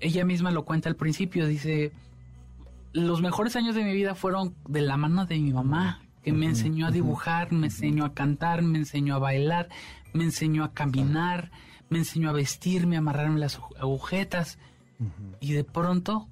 [0.00, 1.92] ella misma lo cuenta al principio, dice,
[2.92, 6.46] los mejores años de mi vida fueron de la mano de mi mamá, que me
[6.46, 9.68] enseñó a dibujar, me enseñó a cantar, me enseñó a bailar,
[10.12, 11.50] me enseñó a caminar,
[11.88, 14.58] me enseñó a vestirme, a amarrarme las agujetas.
[15.40, 16.28] Y de pronto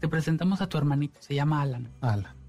[0.00, 1.88] te presentamos a tu hermanito, se llama Alan.
[2.00, 2.42] Alan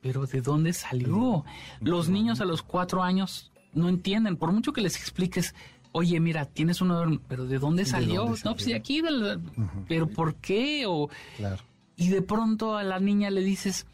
[0.00, 1.44] pero ¿de dónde salió?
[1.80, 5.54] Los niños a los cuatro años no entienden, por mucho que les expliques,
[5.92, 8.24] oye, mira, tienes uno, pero ¿de dónde salió?
[8.44, 9.02] No, pues de aquí,
[9.88, 10.84] pero ¿por qué?
[10.86, 11.08] O,
[11.96, 13.86] Y de pronto a la niña le dices,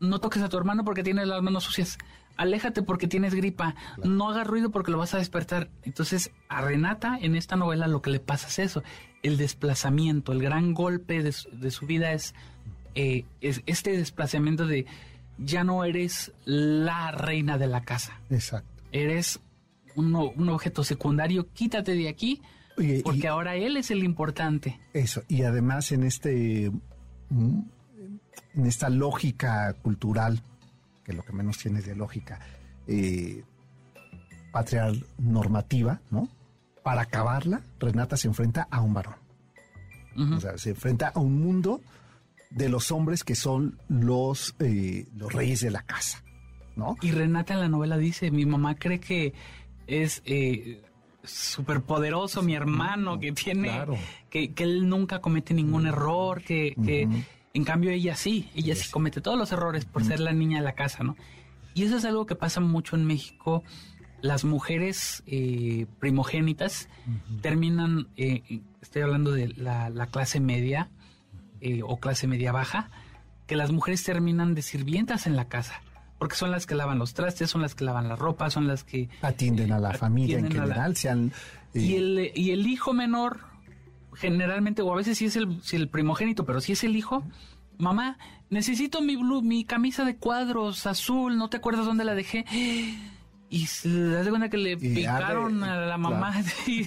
[0.00, 1.98] no toques a tu hermano porque tiene las manos sucias,
[2.36, 5.70] aléjate porque tienes gripa, no hagas ruido porque lo vas a despertar.
[5.82, 8.82] Entonces, a Renata en esta novela lo que le pasa es eso,
[9.22, 12.34] el desplazamiento, el gran golpe de su, vida es,
[12.94, 14.86] eh, es este desplazamiento de
[15.38, 18.20] ya no eres la reina de la casa.
[18.30, 18.68] Exacto.
[18.92, 19.40] Eres
[19.96, 22.42] un, objeto secundario, quítate de aquí,
[23.04, 24.80] porque ahora él es el importante.
[24.92, 26.70] Eso, y además en este
[27.28, 27.60] mm,
[28.54, 30.42] en esta lógica cultural,
[31.04, 32.40] que lo que menos tiene es de lógica,
[32.86, 33.44] eh,
[35.18, 36.28] normativa, ¿no?
[36.82, 39.14] Para acabarla, Renata se enfrenta a un varón.
[40.16, 41.80] O sea, se enfrenta a un mundo
[42.50, 46.22] de los hombres que son los, eh, los reyes de la casa,
[46.76, 46.96] ¿no?
[47.00, 49.32] Y Renata en la novela dice, mi mamá cree que
[49.90, 50.82] es eh,
[51.24, 53.70] súper poderoso mi hermano, que tiene,
[54.30, 57.08] que, que, él nunca comete ningún error, que, que
[57.52, 60.64] en cambio ella sí, ella sí comete todos los errores por ser la niña de
[60.64, 61.16] la casa, ¿no?
[61.74, 63.62] Y eso es algo que pasa mucho en México.
[64.22, 66.88] Las mujeres eh, primogénitas
[67.42, 70.90] terminan, eh, estoy hablando de la, la clase media,
[71.60, 72.90] eh, o clase media baja,
[73.46, 75.82] que las mujeres terminan de sirvientas en la casa,
[76.20, 78.84] porque son las que lavan los trastes, son las que lavan la ropa, son las
[78.84, 81.32] que atienden a la familia en general, sean
[81.72, 83.40] y el y el hijo menor
[84.14, 87.24] generalmente o a veces sí es el, si el primogénito, pero si es el hijo,
[87.78, 88.18] mamá,
[88.50, 92.44] necesito mi blue, mi camisa de cuadros azul, ¿no te acuerdas dónde la dejé?
[93.50, 96.32] Y se das cuenta que le picaron a la mamá
[96.66, 96.84] y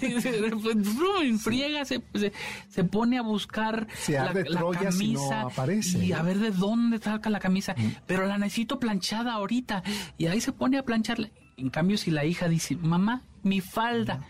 [1.37, 2.01] friega se,
[2.69, 4.33] se, pone a buscar la,
[4.79, 5.47] camisa
[6.01, 7.75] y a ver de dónde saca la camisa
[8.07, 9.83] pero la necesito planchada ahorita
[10.17, 14.21] y ahí se pone a plancharla en cambio si la hija dice mamá mi falda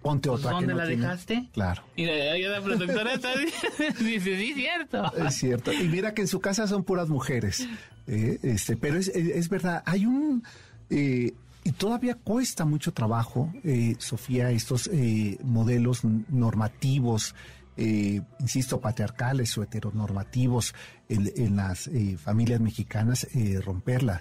[0.00, 1.48] Ponte otra ¿Dónde la dejaste?
[1.52, 1.84] Claro.
[1.94, 3.30] Y la, protectora está
[4.00, 5.12] dice, sí, cierto.
[5.16, 5.72] Es cierto.
[5.72, 7.68] Y mira que en su casa son puras mujeres.
[8.08, 10.42] Eh, este, pero es, es, verdad, hay un
[10.92, 17.36] eh, y todavía cuesta mucho trabajo, eh, Sofía, estos eh, modelos normativos,
[17.76, 20.74] eh, insisto, patriarcales o heteronormativos
[21.08, 23.26] en, las familias mexicanas,
[23.64, 24.20] romperla,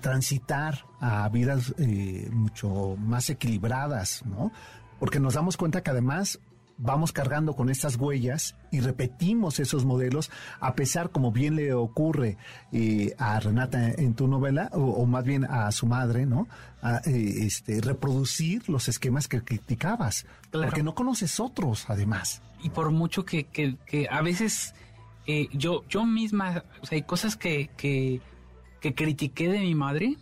[0.00, 1.74] transitar a vidas
[2.30, 4.52] mucho más equilibradas, ¿no?
[4.98, 6.40] Porque nos damos cuenta que además
[6.76, 12.36] vamos cargando con estas huellas y repetimos esos modelos, a pesar, como bien le ocurre
[12.72, 16.48] eh, a Renata en tu novela, o, más bien a su madre, ¿no?
[16.82, 22.42] A, eh, este, reproducir los esquemas que criticabas, porque no conoces otros, además.
[22.62, 24.74] Y por mucho que, que, que a veces
[25.26, 28.20] eh, yo, yo misma, o sea, hay cosas que, que,
[28.80, 30.16] que critiqué de mi madre,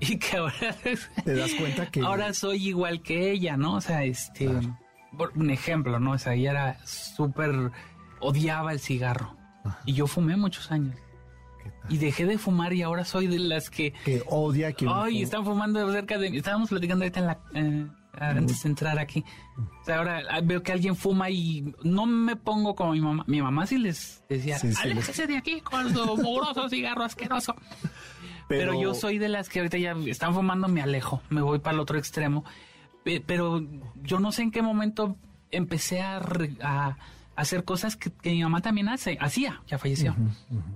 [0.00, 0.76] y que ahora
[1.24, 3.76] te das cuenta que ahora soy igual que ella, ¿no?
[3.76, 4.50] O sea, este
[5.34, 6.12] un ejemplo, ¿no?
[6.12, 7.70] O sea, ella era súper,
[8.20, 9.36] odiaba el cigarro.
[9.84, 10.96] Y yo fumé muchos años.
[11.88, 13.92] Y dejé de fumar y ahora soy de las que...
[14.04, 14.86] Que odia que...
[14.88, 16.28] Ay, están fumando cerca de...
[16.28, 17.38] Estábamos platicando ahorita en la...
[17.54, 17.86] Eh,
[18.18, 19.24] antes de entrar aquí.
[19.56, 23.24] O sea, ahora veo que alguien fuma y no me pongo como mi mamá.
[23.26, 27.56] Mi mamá sí les decía, sí, aléjese de aquí con su mugroso cigarro asqueroso.
[28.48, 28.80] Pero...
[28.80, 31.80] yo soy de las que ahorita ya están fumando, me alejo, me voy para el
[31.80, 32.44] otro extremo.
[33.04, 33.66] Pero
[34.02, 35.16] yo no sé en qué momento
[35.50, 36.96] empecé a,
[37.34, 40.14] hacer cosas que, mi mamá también hace, hacía, ya falleció.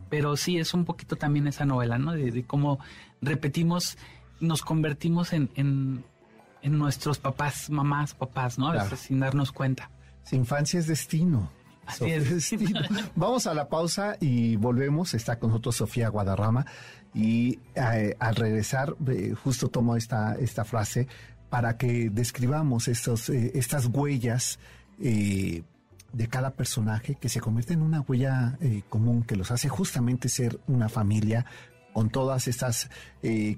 [0.08, 2.12] Pero sí es un poquito también esa novela, ¿no?
[2.12, 2.78] De, cómo
[3.20, 3.98] repetimos,
[4.40, 6.04] nos convertimos en, en,
[6.62, 8.68] nuestros papás, mamás, papás, ¿no?
[8.68, 9.90] A veces sin darnos cuenta.
[10.32, 11.50] infancia es destino.
[11.86, 12.52] Así es.
[13.14, 15.14] Vamos a la pausa y volvemos.
[15.14, 16.66] Está con nosotros Sofía Guadarrama.
[17.14, 21.06] Y eh, al regresar, eh, justo tomo esta, esta frase
[21.48, 22.92] para que describamos eh,
[23.54, 24.58] estas huellas
[24.98, 30.58] de cada personaje que se convierte en una huella común que los hace justamente ser
[30.66, 31.44] una familia
[31.92, 32.88] con todas estas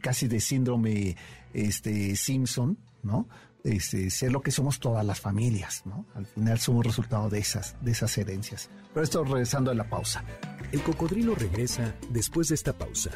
[0.01, 1.17] casi de síndrome
[1.53, 3.29] este, Simpson, ¿no?
[3.65, 6.07] Este, ser lo que somos todas las familias, ¿no?
[6.15, 8.71] Al final somos resultado de esas, de esas herencias.
[8.95, 10.25] Pero esto regresando a la pausa.
[10.73, 13.11] El cocodrilo regresa después de esta pausa.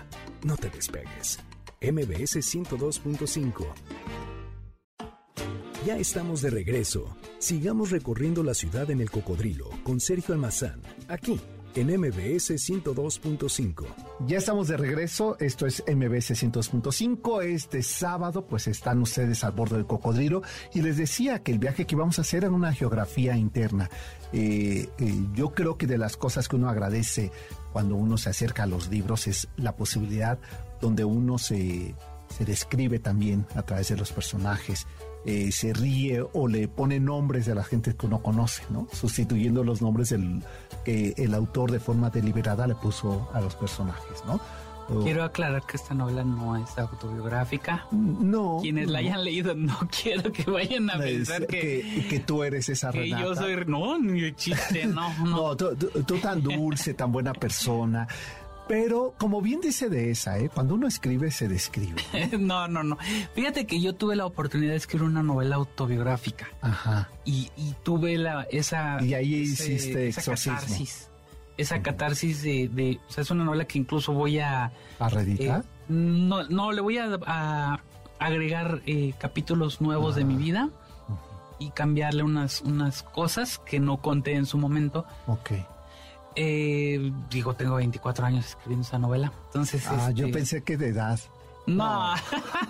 [0.45, 1.39] No te despegues.
[1.81, 4.32] MBS 102.5.
[5.85, 7.17] Ya estamos de regreso.
[7.41, 11.41] Sigamos recorriendo la ciudad en el cocodrilo con Sergio Almazán, aquí
[11.75, 13.87] en MBS 102.5.
[14.27, 19.77] Ya estamos de regreso, esto es MBS 102.5, este sábado pues están ustedes al borde
[19.77, 20.43] del cocodrilo
[20.73, 23.91] y les decía que el viaje que vamos a hacer en una geografía interna.
[24.33, 27.33] Eh, eh, yo creo que de las cosas que uno agradece
[27.73, 30.39] cuando uno se acerca a los libros es la posibilidad
[30.81, 31.97] donde uno se,
[32.29, 34.87] se describe también a través de los personajes,
[35.25, 38.89] eh, se ríe o le pone nombres de la gente que uno conoce, ¿no?
[38.93, 40.43] Sustituyendo los nombres del,
[40.85, 44.41] que el autor de forma deliberada le puso a los personajes, ¿no?
[45.03, 47.87] Quiero aclarar que esta novela no es autobiográfica.
[47.91, 48.59] No.
[48.61, 52.91] Quienes la hayan leído, no quiero que vayan a pensar que, que, tú eres esa
[52.91, 53.65] que yo soy.
[53.67, 55.13] No, ni chiste, no.
[55.19, 58.07] No, no tú, tan dulce, tan buena persona.
[58.69, 60.49] Pero como bien dice de esa, ¿eh?
[60.49, 62.03] cuando uno escribe, se describe.
[62.39, 62.97] no, no, no.
[63.35, 66.49] Fíjate que yo tuve la oportunidad de escribir una novela autobiográfica.
[66.61, 67.11] Ajá.
[67.25, 67.51] Y,
[67.83, 69.03] tuve la, esa...
[69.03, 71.09] Y ahí hiciste esa catarsis.
[71.57, 74.73] Esa catarsis de, O sea, es una novela que incluso voy a...
[74.99, 75.61] ¿A reeditar?
[75.61, 77.83] Eh, no, no, le voy a,
[78.19, 80.71] agregar eh, capítulos nuevos de mi vida
[81.59, 85.05] y cambiarle unas, unas cosas que no conté en su momento.
[85.27, 85.53] Ok.
[86.35, 89.33] Eh, digo, tengo 24 años escribiendo esa novela.
[89.47, 91.19] Entonces, ah, yo este, pensé que de edad.
[91.67, 92.15] No.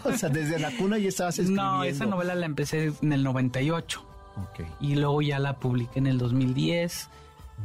[0.04, 1.62] o sea, desde la cuna ya estabas escribiendo.
[1.78, 4.04] No, esa novela la empecé en el 98.
[4.50, 4.66] Okay.
[4.80, 7.08] Y luego ya la publiqué en el 2010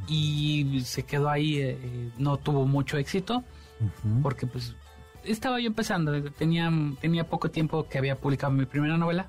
[0.07, 3.43] y se quedó ahí, eh, no tuvo mucho éxito
[4.21, 4.75] porque pues
[5.23, 9.27] estaba yo empezando, tenía, tenía poco tiempo que había publicado mi primera novela,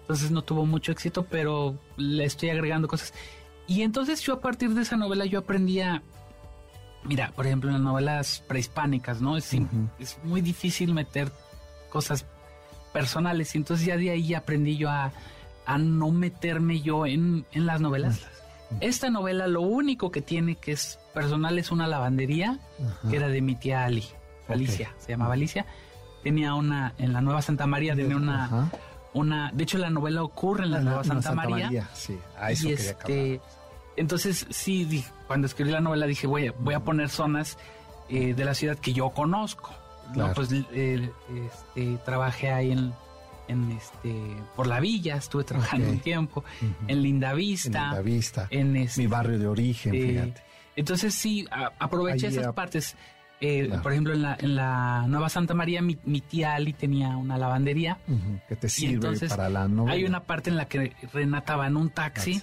[0.00, 3.12] entonces no tuvo mucho éxito, pero le estoy agregando cosas.
[3.66, 6.02] Y entonces yo a partir de esa novela yo aprendía,
[7.04, 9.36] mira, por ejemplo, en las novelas prehispánicas, ¿no?
[9.36, 9.52] Es,
[9.98, 11.32] es muy difícil meter
[11.90, 12.26] cosas
[12.94, 13.54] personales.
[13.54, 15.12] Y entonces ya de ahí aprendí yo a,
[15.78, 18.26] no meterme yo en, las novelas.
[18.80, 22.58] Esta novela lo único que tiene que es personal es una lavandería
[23.08, 24.04] que era de mi tía Ali,
[24.48, 25.66] Alicia, se llamaba Alicia.
[26.22, 28.70] Tenía una, en la Nueva Santa María tenía una
[29.14, 31.88] una, de hecho la novela ocurre en la, Nueva Santa, María.
[31.94, 33.40] Sí, a eso y este,
[33.96, 37.56] entonces sí, cuando escribí la novela dije voy a, voy a poner zonas
[38.08, 39.72] eh, de la ciudad que yo conozco.
[40.34, 41.10] pues eh,
[41.46, 42.92] este, trabajé ahí en,
[43.48, 44.14] en este
[44.56, 46.44] por la villa, estuve trabajando un tiempo,
[46.88, 47.78] en Lindavista.
[47.78, 48.46] En Lindavista.
[48.50, 50.42] En este, mi barrio de origen, fíjate.
[50.76, 51.46] Entonces sí,
[51.78, 52.96] aproveché esas partes.
[53.46, 57.36] Eh, por ejemplo, en la, en la Nueva Santa María, mi, tía Ali tenía una
[57.36, 57.98] lavandería.
[58.48, 59.94] que te sirve para la novela.
[59.94, 62.40] Hay una parte en la que Renata va en un taxi.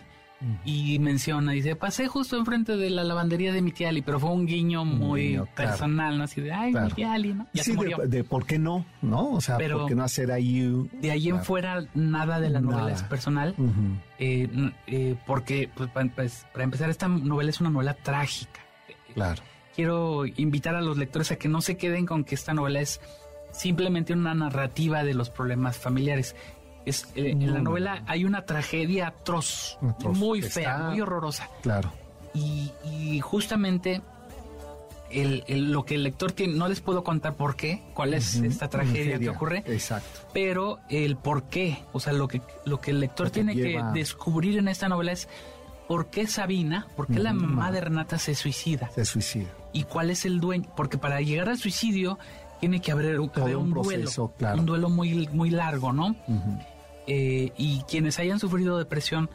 [0.65, 4.31] Y menciona, dice, pasé justo enfrente de la lavandería de mi tía Ali, pero fue
[4.31, 6.23] un guiño muy personal, ¿no?
[6.23, 7.45] Así de, ay, mi tía Ali, ¿no?
[7.53, 7.75] Ya sí,
[8.07, 9.33] De, por qué no, ¿no?
[9.33, 10.89] O sea, ¿por qué no hacer ahí...?
[10.99, 13.53] De ahí en fuera, nada de la novela es personal,
[14.17, 18.61] eh, eh, porque, pues, pues, para empezar, esta novela es una novela trágica.
[19.13, 19.43] Claro
[19.75, 22.99] quiero invitar a los lectores a que no se queden con que esta novela es
[23.51, 26.35] simplemente una narrativa de los problemas familiares.
[26.85, 29.77] Es, eh, en la novela hay una tragedia atroz,
[30.13, 31.49] muy fea, muy horrorosa.
[31.61, 31.91] Claro.
[32.33, 34.01] Y, justamente
[35.11, 38.69] el, lo que el lector tiene, no les puedo contar por qué, cuál es esta
[38.69, 39.63] tragedia que ocurre.
[39.67, 40.21] Exacto.
[40.33, 44.57] Pero el por qué, o sea, lo que, lo que el lector tiene que descubrir
[44.57, 45.27] en esta novela es
[45.87, 48.89] por qué Sabina, por qué la mamá de Renata se suicida.
[48.95, 49.49] Se suicida.
[49.73, 52.19] Y cuál es el dueño, porque para llegar al suicidio
[52.59, 56.15] tiene que haber, haber un, duelo, un duelo muy, muy largo, ¿no?
[57.07, 59.29] Eh, y quienes hayan sufrido depresión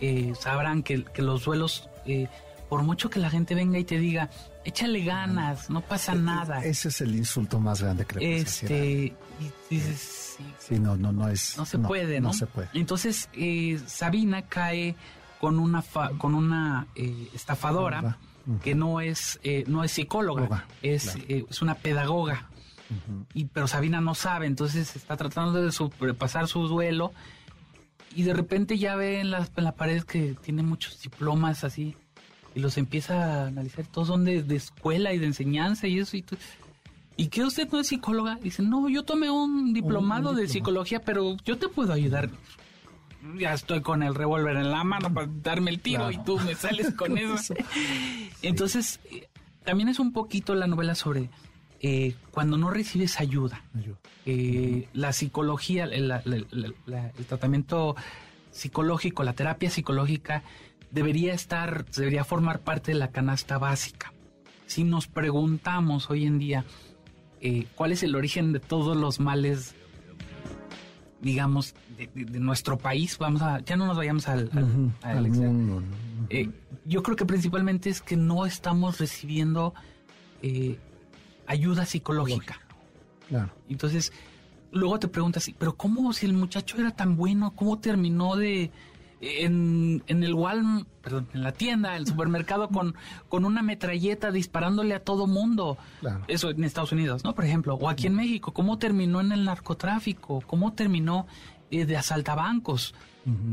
[0.00, 2.28] eh, sabrán que, los duelos, eh,
[2.68, 4.28] por mucho que la gente venga y te diga,
[4.66, 6.62] échale ganas, no pasa nada.
[6.62, 11.26] Ese es el insulto más grande que le este, y dices, sí, no, no, no
[11.28, 11.56] es.
[11.56, 12.28] No se puede, ¿no?
[12.28, 12.68] No se puede.
[12.74, 13.30] Entonces,
[13.86, 14.94] Sabina cae
[15.40, 15.82] con una,
[16.18, 16.86] con una
[17.34, 18.18] estafadora
[18.62, 22.48] que no es, no es psicóloga, es, es una pedagoga.
[23.34, 27.12] Y pero Sabina no sabe, entonces está tratando de sobrepasar su duelo
[28.14, 31.94] y de repente ya ve en la, en la pared que tiene muchos diplomas así
[32.54, 36.24] y los empieza a analizar, todos son de, escuela y de enseñanza y eso y
[37.16, 38.38] ¿Y que usted no es psicóloga?
[38.40, 42.30] Dice, no, yo tomé un diplomado de psicología, pero yo te puedo ayudar.
[43.36, 46.54] Ya estoy con el revólver en la mano para darme el tiro y tú me
[46.54, 47.54] sales con eso.
[48.42, 49.00] Entonces,
[49.64, 51.30] también es un poquito la novela sobre
[51.80, 53.62] eh, cuando no recibes ayuda.
[54.26, 56.12] Eh, la psicología, el,
[57.28, 57.94] tratamiento
[58.50, 60.42] psicológico, la terapia psicológica
[60.90, 64.12] debería estar, debería formar parte de la canasta básica.
[64.66, 66.64] Si nos preguntamos hoy en día
[67.40, 69.74] eh, cuál es el origen de todos los males,
[71.20, 72.08] digamos, de,
[72.40, 74.50] nuestro país, vamos a, ya no nos vayamos al,
[76.84, 79.74] yo creo que principalmente es que no estamos recibiendo
[81.46, 82.60] ayuda psicológica.
[83.28, 83.50] Claro.
[83.68, 84.12] Entonces,
[84.70, 87.52] luego te preguntas, pero ¿cómo si el muchacho era tan bueno?
[87.54, 88.70] ¿Cómo terminó de
[89.20, 92.94] en, en el Walmart, perdón, en la tienda, el supermercado con,
[93.28, 95.78] con una metralleta disparándole a todo mundo?
[96.00, 96.24] Claro.
[96.28, 97.34] Eso en Estados Unidos, ¿no?
[97.34, 100.42] Por ejemplo, o aquí en México, ¿cómo terminó en el narcotráfico?
[100.46, 101.26] ¿Cómo terminó
[101.70, 102.94] eh, de asaltabancos?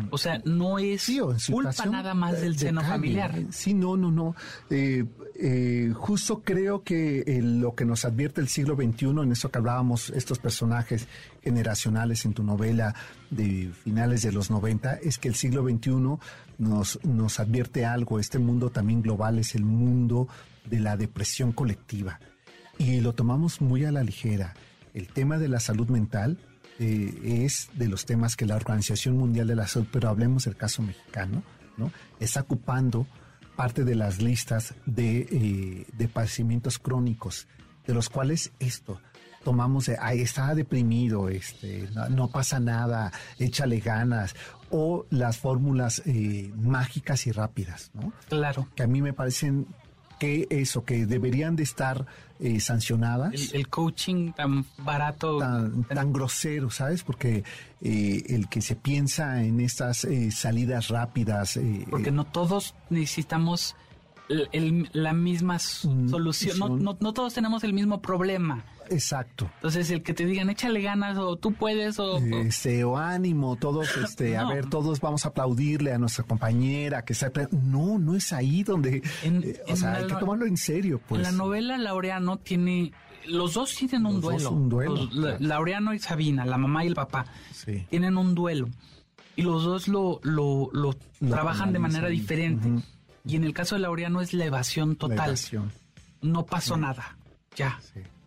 [0.09, 1.11] O sea, no es
[1.51, 3.33] culpa nada más del seno familiar.
[3.49, 4.35] Sí, no, no, no.
[4.69, 9.51] Eh, eh, justo creo que eh, lo que nos advierte el siglo XXI, en eso
[9.51, 11.07] que hablábamos, estos personajes
[11.43, 12.95] generacionales en tu novela
[13.29, 16.17] de finales de los 90, es que el siglo XXI
[16.57, 18.19] nos, nos advierte algo.
[18.19, 20.27] Este mundo también global es el mundo
[20.69, 22.19] de la depresión colectiva.
[22.77, 24.53] Y lo tomamos muy a la ligera.
[24.93, 26.37] El tema de la salud mental
[26.79, 30.55] eh, es de los temas que la Organización Mundial de la Salud, pero hablemos del
[30.55, 31.43] caso mexicano,
[31.77, 31.91] ¿no?
[32.19, 33.07] Está ocupando
[33.55, 37.47] parte de las listas de, eh, de padecimientos crónicos,
[37.87, 38.99] de los cuales esto,
[39.43, 44.35] tomamos, ahí está deprimido, este, no, pasa nada, échale ganas,
[44.71, 48.11] o las fórmulas eh, mágicas y rápidas, ¿no?
[48.27, 48.67] Claro.
[48.75, 49.67] Que a mí me parecen
[50.17, 52.05] que eso, que deberían de estar
[52.39, 53.53] eh, sancionadas.
[53.53, 55.37] El, coaching tan barato.
[55.39, 57.03] Tan, grosero, ¿sabes?
[57.03, 57.43] Porque
[57.81, 61.59] eh, el que se piensa en estas eh, salidas rápidas.
[61.89, 63.75] Porque no todos necesitamos
[64.27, 66.83] la misma mm, solución.
[66.83, 68.63] No, no, todos tenemos el mismo problema.
[68.89, 69.49] Exacto.
[69.55, 72.17] Entonces, el que te digan, échale ganas, o tú puedes, o...
[72.17, 77.13] Este, o ánimo, todos, este, a ver, todos vamos a aplaudirle a nuestra compañera, que
[77.13, 77.31] sea...
[77.51, 79.01] No, no es ahí donde...
[79.23, 81.21] Eh, o sea, hay que tomarlo en serio, pues.
[81.21, 82.91] La novela, Laureano tiene...
[83.27, 84.51] Los dos tienen un duelo.
[84.51, 85.09] un duelo.
[85.39, 87.25] Laureano y Sabina, la mamá y el papá,
[87.89, 88.69] tienen un duelo.
[89.35, 92.69] Y los dos lo, lo, lo, trabajan de manera diferente.
[93.27, 95.35] Y en el caso de Laureano es la evasión total.
[96.21, 97.17] No pasó nada.
[97.55, 97.79] Ya.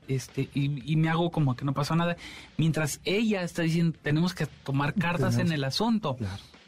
[0.08, 2.16] Este, y, me hago como que no pasó nada.
[2.56, 6.16] Mientras ella está diciendo, tenemos que tomar cartas en el asunto.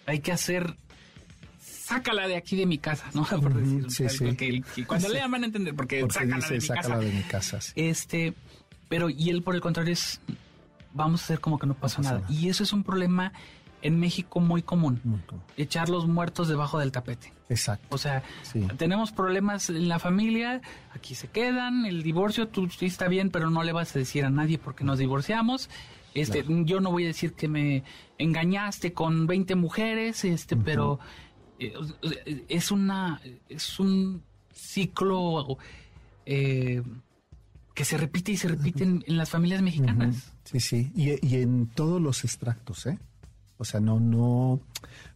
[0.06, 0.76] Hay que hacer
[1.90, 3.24] sácala de aquí de mi casa, ¿no?
[3.42, 7.58] Por decir, cuando lean van a entender, porque, sácala, de mi, sácala de mi casa.
[7.74, 8.34] Este,
[8.88, 10.20] pero y él por el contrario es,
[10.92, 12.22] vamos a hacer como que no pasó, nada.
[12.28, 13.32] Y eso es un problema
[13.82, 15.00] en México muy común,
[15.56, 17.32] echar los muertos debajo del tapete.
[17.48, 17.88] Exacto.
[17.90, 18.22] O sea,
[18.76, 20.60] tenemos problemas en la familia,
[20.94, 24.24] aquí se quedan, el divorcio, tú sí está bien, pero no le vas a decir
[24.24, 25.68] a nadie porque nos divorciamos.
[26.14, 27.84] Este, yo no voy a decir que me
[28.18, 30.98] engañaste con 20 mujeres, este, pero
[31.58, 31.72] eh,
[32.48, 35.58] es una es un ciclo
[36.26, 36.82] eh,
[37.74, 40.32] que se repite y se repite en, las familias mexicanas.
[40.44, 42.98] Sí, sí, y, y en todos los extractos, ¿eh?
[43.60, 44.60] O sea, no, no,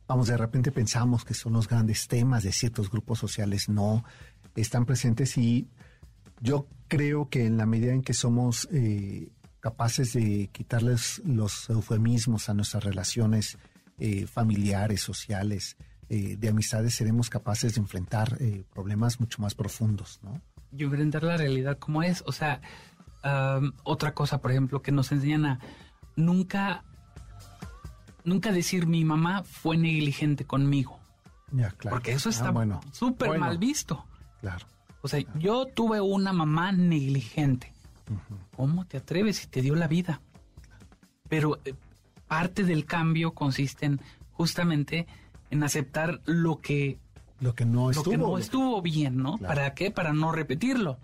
[0.07, 4.05] vamos, de repente pensamos que son los grandes temas de ciertos grupos sociales, no,
[4.55, 5.67] están presentes y
[6.41, 12.51] yo creo que en la medida en que somos eh, capaces de quitarles los eufemismos
[12.51, 13.57] a nuestras relaciones
[13.99, 15.79] eh, familiares, sociales,
[16.11, 18.37] eh, de amistades, seremos capaces de enfrentar
[18.75, 20.39] problemas mucho más profundos, ¿no?
[20.71, 22.23] Y enfrentar la realidad como es.
[22.27, 22.61] O sea,
[23.85, 25.61] otra cosa, por ejemplo, que nos enseñan a
[26.15, 26.85] nunca
[28.25, 30.99] nunca decir mi mamá fue negligente conmigo.
[31.53, 31.97] Ya, claro.
[31.97, 34.05] Porque eso está ah, súper mal visto.
[34.41, 34.67] Claro.
[35.03, 37.73] O sea, yo tuve una mamá negligente.
[38.57, 40.21] ¿Cómo te atreves si te dio la vida?
[41.29, 41.75] Pero eh,
[42.27, 44.01] parte del cambio consiste en
[44.33, 45.07] justamente
[45.51, 46.99] en aceptar lo que
[47.41, 49.39] lo que no estuvo, lo que no estuvo bien, ¿no?
[49.39, 49.91] ¿Para qué?
[49.91, 50.99] Para no repetirlo.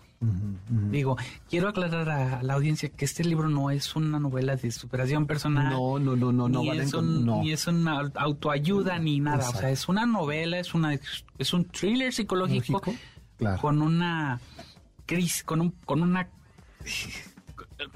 [0.91, 1.17] Digo,
[1.49, 5.73] quiero aclarar a la audiencia que este libro no es una novela de superación personal.
[5.73, 9.49] No, no, no, no, ni no, es Ni es una autoayuda ni nada.
[9.49, 10.99] O sea, es una novela, es una
[11.39, 12.83] es un thriller psicológico
[13.63, 14.41] con una
[15.07, 16.29] crisis, con un, con una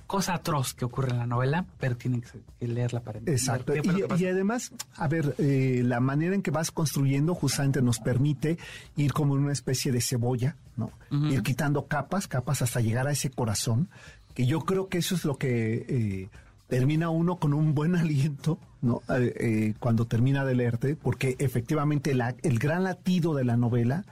[0.06, 3.38] cosa atroz que ocurre en la novela, pero tienen que leerla para entender.
[3.38, 3.72] Exacto.
[3.74, 8.58] Y, además, a ver, eh, la manera en que vas construyendo justamente nos permite
[8.96, 10.90] ir como en una especie de cebolla, ¿no?
[11.10, 13.88] Ir quitando capas, capas hasta llegar a ese corazón,
[14.34, 16.28] que yo creo que eso es lo que eh,
[16.68, 19.02] termina uno con un buen aliento, ¿no?
[19.08, 24.04] Eh, cuando termina de leerte, porque efectivamente la, el gran latido de la novela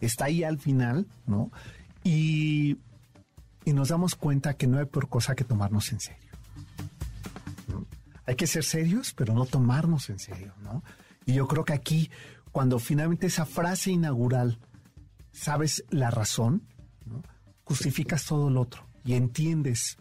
[0.00, 1.50] está ahí al final, ¿no?
[2.04, 2.78] Y
[3.68, 6.30] y nos damos cuenta que no hay por cosa que tomarnos en serio.
[8.24, 10.82] Hay que ser serios, pero no tomarnos en serio, ¿no?
[11.26, 12.10] Y yo creo que aquí,
[12.50, 14.58] cuando finalmente esa frase inaugural,
[15.32, 16.66] sabes la razón,
[17.64, 19.98] justificas todo lo otro y entiendes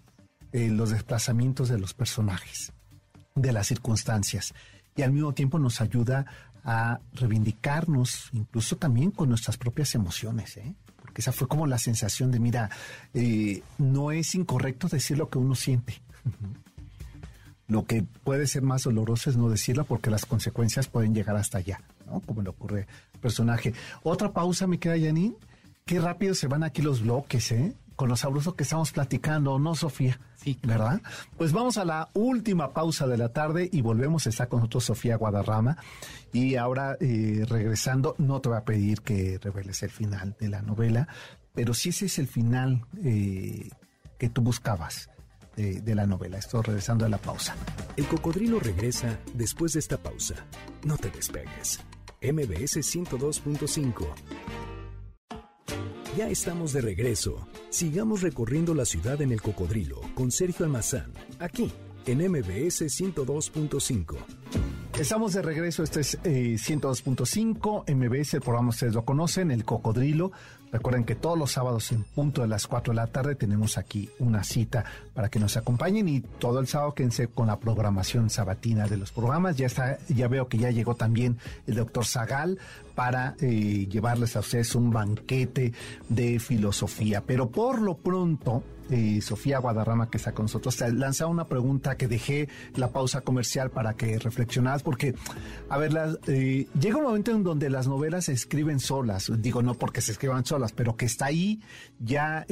[0.54, 2.72] eh, los desplazamientos de los personajes,
[3.36, 4.54] de las circunstancias,
[4.96, 6.26] y al mismo tiempo nos ayuda
[6.64, 10.74] a reivindicarnos, incluso también con nuestras propias emociones, ¿eh?
[11.22, 12.70] Esa fue como la sensación de, mira,
[13.14, 16.02] eh, no es incorrecto decir lo que uno siente.
[17.68, 21.58] Lo que puede ser más doloroso es no decirlo porque las consecuencias pueden llegar hasta
[21.58, 22.22] allá, ¿no?
[22.22, 23.74] Como le ocurre al personaje.
[24.04, 25.36] Otra pausa, me queda, Janine.
[25.86, 27.74] Qué rápido se van aquí los bloques, ¿eh?
[27.98, 30.20] Con los sabrosos que estamos platicando, ¿no, Sofía?
[30.36, 30.58] Sí.
[30.64, 31.02] ¿Verdad?
[31.36, 34.28] Pues vamos a la última pausa de la tarde y volvemos.
[34.28, 35.78] Está con nosotros Sofía Guadarrama.
[36.32, 40.62] Y ahora, eh, regresando, no te voy a pedir que reveles el final de la
[40.62, 41.08] novela,
[41.56, 43.70] pero si ese es el final eh,
[44.18, 45.10] que tú buscabas.
[45.56, 46.38] De, de la novela.
[46.38, 47.56] Estoy regresando a la pausa.
[47.96, 50.36] El cocodrilo regresa después de esta pausa.
[50.84, 51.80] No te despegues.
[52.22, 54.67] MBS 102.5
[56.18, 57.48] ya estamos de regreso.
[57.70, 61.72] Sigamos recorriendo la ciudad en el cocodrilo con Sergio Almazán, aquí
[62.08, 64.16] en MBS 102.5.
[65.00, 70.32] Estamos de regreso, este es 102.5 eh, MBS, el programa ustedes lo conocen, El Cocodrilo.
[70.72, 74.10] Recuerden que todos los sábados en punto de las 4 de la tarde tenemos aquí
[74.20, 78.88] una cita para que nos acompañen y todo el sábado quédense con la programación sabatina
[78.88, 79.56] de los programas.
[79.56, 81.38] Ya está, ya veo que ya llegó también
[81.68, 82.60] el doctor Zagal
[82.96, 85.74] para eh, llevarles a ustedes un banquete
[86.10, 87.24] de filosofía.
[87.26, 91.98] Pero por lo pronto, eh, Sofía Guadarrama, que está con nosotros, te lanza una pregunta
[91.98, 95.16] que dejé la pausa comercial para que reflexionaras, porque,
[95.70, 95.92] a ver,
[96.28, 100.12] eh, llega un momento en donde las novelas se escriben solas, digo, no porque se
[100.12, 101.62] escriban solas, pero que está ahí
[102.00, 102.46] ya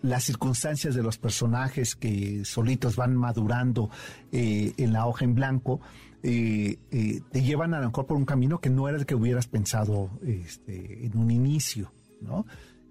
[0.00, 3.90] las circunstancias de los personajes que solitos van madurando
[4.30, 5.80] en la hoja en blanco
[6.22, 9.14] eh, eh, te llevan a lo mejor por un camino que no era el que
[9.14, 12.44] hubieras pensado este, en un inicio, ¿no?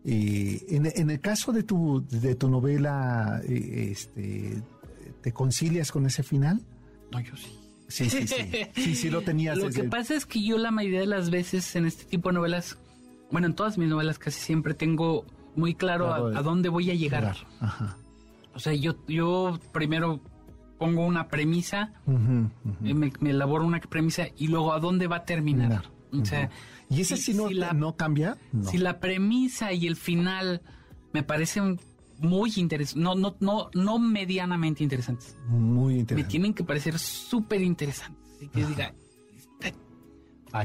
[0.10, 4.64] Eh, en, el caso de tu, de tu novela, este,
[5.22, 6.62] ¿te concilias con ese final?
[7.12, 7.54] No, yo sí.
[7.90, 8.36] Sí, sí, sí.
[8.76, 9.58] Sí, sí lo tenías.
[9.58, 12.36] Lo que pasa es que yo la mayoría de las veces en este tipo de
[12.36, 12.78] novelas,
[13.32, 17.36] bueno, en todas mis novelas casi siempre tengo muy claro, a, dónde voy a llegar.
[18.54, 20.22] O sea, yo, yo primero
[20.78, 25.84] pongo una premisa, eh, Me, elaboro una premisa y luego a dónde va a terminar.
[26.12, 26.50] O sea,
[26.90, 28.38] ¿Y ese si, no, la, no cambia?
[28.70, 30.62] Si la premisa y el final
[31.14, 31.80] me parecen
[32.20, 35.36] muy interesantes, no, no, no, no medianamente interesantes.
[35.48, 36.26] Muy interesantes.
[36.26, 38.24] Me tienen que parecer súper interesantes.
[38.42, 38.94] Y que diga,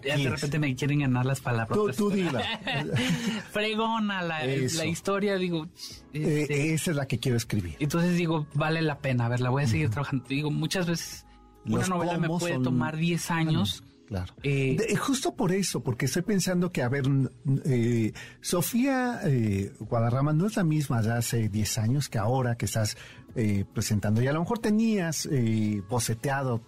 [0.00, 1.76] de repente me quieren ganar las palabras.
[1.76, 2.12] Tú, tú
[3.52, 4.46] Fregona la,
[4.86, 5.66] historia, digo.
[6.12, 7.76] Eh, este, esa es la que quiero escribir.
[7.80, 10.24] Entonces digo, vale la pena, a ver, la voy a seguir trabajando.
[10.28, 11.26] Digo, muchas veces
[11.64, 13.82] una novela me puede tomar 10 años.
[14.12, 14.34] Claro.
[14.42, 17.04] Eh, justo por eso, porque estoy pensando que, a ver,
[17.64, 19.20] eh, Sofía
[19.80, 22.96] Guadarrama no es la misma de hace 10 años que ahora que estás
[23.72, 24.20] presentando.
[24.20, 25.26] Y a lo mejor tenías
[25.88, 26.60] boceteado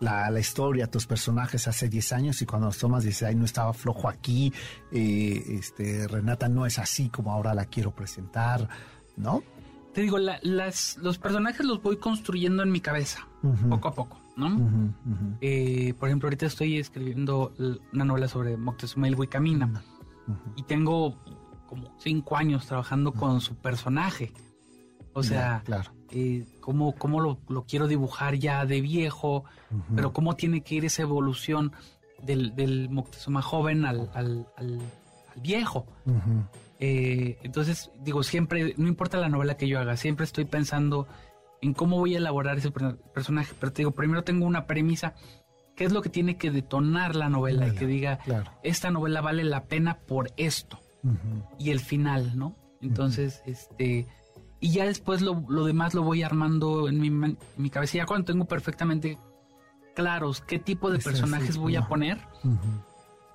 [0.00, 3.44] la, la, historia, tus personajes hace 10 años y cuando los tomas dices, ay, no
[3.44, 4.52] estaba flojo aquí,
[4.90, 8.68] eh, este, Renata no es así como ahora la quiero presentar,
[9.16, 9.42] ¿no?
[9.94, 13.26] Te digo, las, los personajes los voy construyendo en mi cabeza,
[13.68, 14.92] poco a poco, ¿no?
[15.40, 17.52] Eh, por ejemplo, ahorita estoy escribiendo
[17.92, 19.82] una novela sobre Moctezuma el Wicamina
[20.56, 21.16] y tengo
[21.66, 24.32] como cinco años trabajando con su personaje.
[25.12, 25.92] O sea, claro.
[26.10, 27.38] eh, cómo, cómo lo,
[27.68, 29.44] quiero dibujar ya de viejo,
[29.94, 31.72] pero cómo tiene que ir esa evolución
[32.22, 34.46] del, del Moctezuma joven al, al
[35.36, 35.86] viejo.
[36.78, 41.06] Eh, entonces, digo, siempre, no importa la novela que yo haga, siempre estoy pensando
[41.62, 43.54] en cómo voy a elaborar ese personaje.
[43.58, 45.14] Pero te digo, primero tengo una premisa,
[45.76, 47.68] ¿qué es lo que tiene que detonar la novela?
[47.68, 48.18] y que diga,
[48.62, 50.80] esta novela vale la pena por esto.
[51.58, 52.56] Y el final, ¿no?
[52.80, 54.06] Entonces, este...
[54.62, 57.96] Y ya después lo, demás lo voy armando en mi, en mi cabeza.
[57.96, 59.16] Ya cuando tengo perfectamente
[59.94, 62.18] claros qué tipo de personajes voy a poner,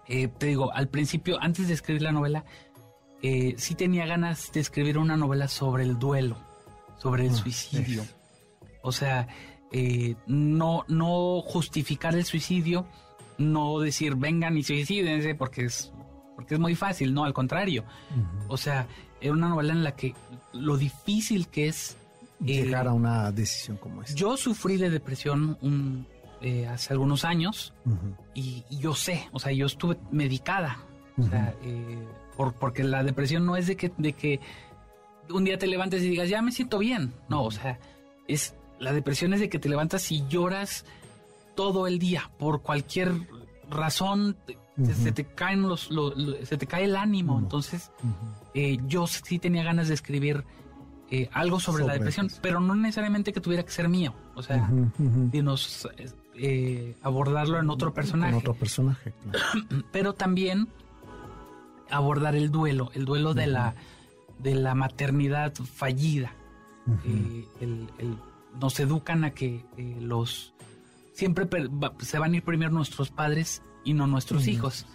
[0.08, 2.46] eh, te digo, al principio, antes de escribir la novela,
[3.22, 6.38] eh, sí tenía ganas de escribir una novela sobre el duelo,
[6.98, 8.06] sobre el ah, suicidio.
[8.82, 9.28] O sea,
[9.72, 12.86] eh, no, no justificar el suicidio,
[13.38, 15.92] no decir vengan y suicídense porque es,
[16.36, 17.84] porque es muy fácil, no, al contrario.
[18.48, 18.88] O sea,
[19.20, 20.14] era una novela en la que
[20.54, 21.98] lo difícil que es
[22.40, 24.16] llegar a una decisión como esta.
[24.16, 26.08] Yo sufrí de depresión un,
[26.42, 27.74] eh, hace algunos años
[28.34, 30.80] y, yo sé, o sea, yo estuve medicada,
[31.18, 34.40] o sea, eh, por, porque la depresión no es de que, de que
[35.30, 37.80] un día te levantes y digas, ya me siento bien, no, o sea,
[38.28, 40.86] es la depresión es de que te levantas y lloras
[41.56, 43.14] todo el día por cualquier
[43.70, 44.38] razón,
[44.84, 45.90] se, te caen los,
[46.44, 47.92] se te cae el ánimo, entonces
[48.54, 50.44] eh, yo sí tenía ganas de escribir
[51.32, 54.14] algo sobre, la depresión, pero no necesariamente que tuviera que ser mío.
[54.36, 55.88] O sea, nos,
[56.38, 58.32] eh, abordarlo en otro personaje.
[58.32, 59.14] En otro personaje.
[59.92, 60.68] Pero también
[61.90, 63.76] abordar el duelo, el duelo de la
[64.40, 66.34] de la maternidad fallida.
[67.06, 67.48] Eh,
[68.60, 70.54] nos educan a que eh, los
[71.14, 71.48] siempre
[72.00, 74.86] se van a ir primero nuestros padres y no nuestros hijos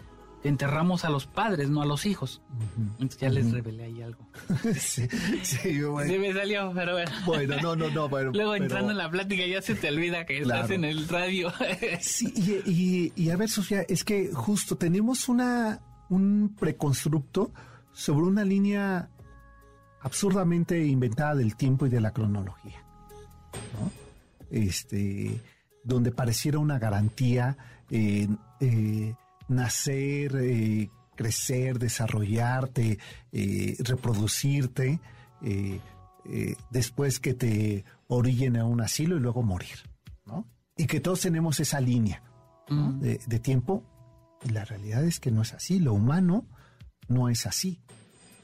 [0.42, 2.40] enterramos a los padres, no a los hijos.
[2.92, 4.26] Entonces ya les revelé ahí algo.
[4.78, 5.06] sí,
[5.42, 6.12] sí, bueno.
[6.12, 7.10] sí, me salió, pero bueno.
[7.26, 10.38] Bueno, no, no, no, pero, Luego entrando en la plática ya se te olvida que
[10.38, 11.52] estás en el radio.
[12.00, 12.32] sí,
[12.66, 17.52] y, y, a ver, Sofía, es que justo tenemos una un preconstructo
[17.92, 19.10] sobre una línea
[20.00, 22.84] absurdamente inventada del tiempo y de la cronología.
[23.78, 23.90] ¿no?
[24.50, 25.40] Este,
[25.84, 27.56] donde pareciera una garantía
[27.90, 28.28] eh,
[28.60, 29.14] eh,
[29.48, 32.98] nacer, eh, crecer, desarrollarte,
[33.32, 35.00] eh, reproducirte,
[36.70, 39.78] después que te orillen a un asilo y luego morir,
[40.26, 40.46] ¿no?
[40.76, 42.22] Y que todos tenemos esa línea
[42.68, 43.00] mm.
[43.00, 43.82] de, tiempo.
[44.44, 45.80] Y la realidad es que no es así.
[45.80, 46.46] Lo humano
[47.08, 47.80] no es así,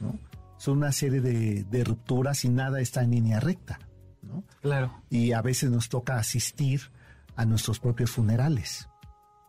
[0.00, 0.18] ¿no?
[0.59, 3.78] Son una serie de, de rupturas y nada está en línea recta,
[4.22, 4.44] ¿no?
[4.61, 5.02] Claro.
[5.11, 6.90] Y a veces nos toca asistir
[7.36, 8.88] a nuestros propios funerales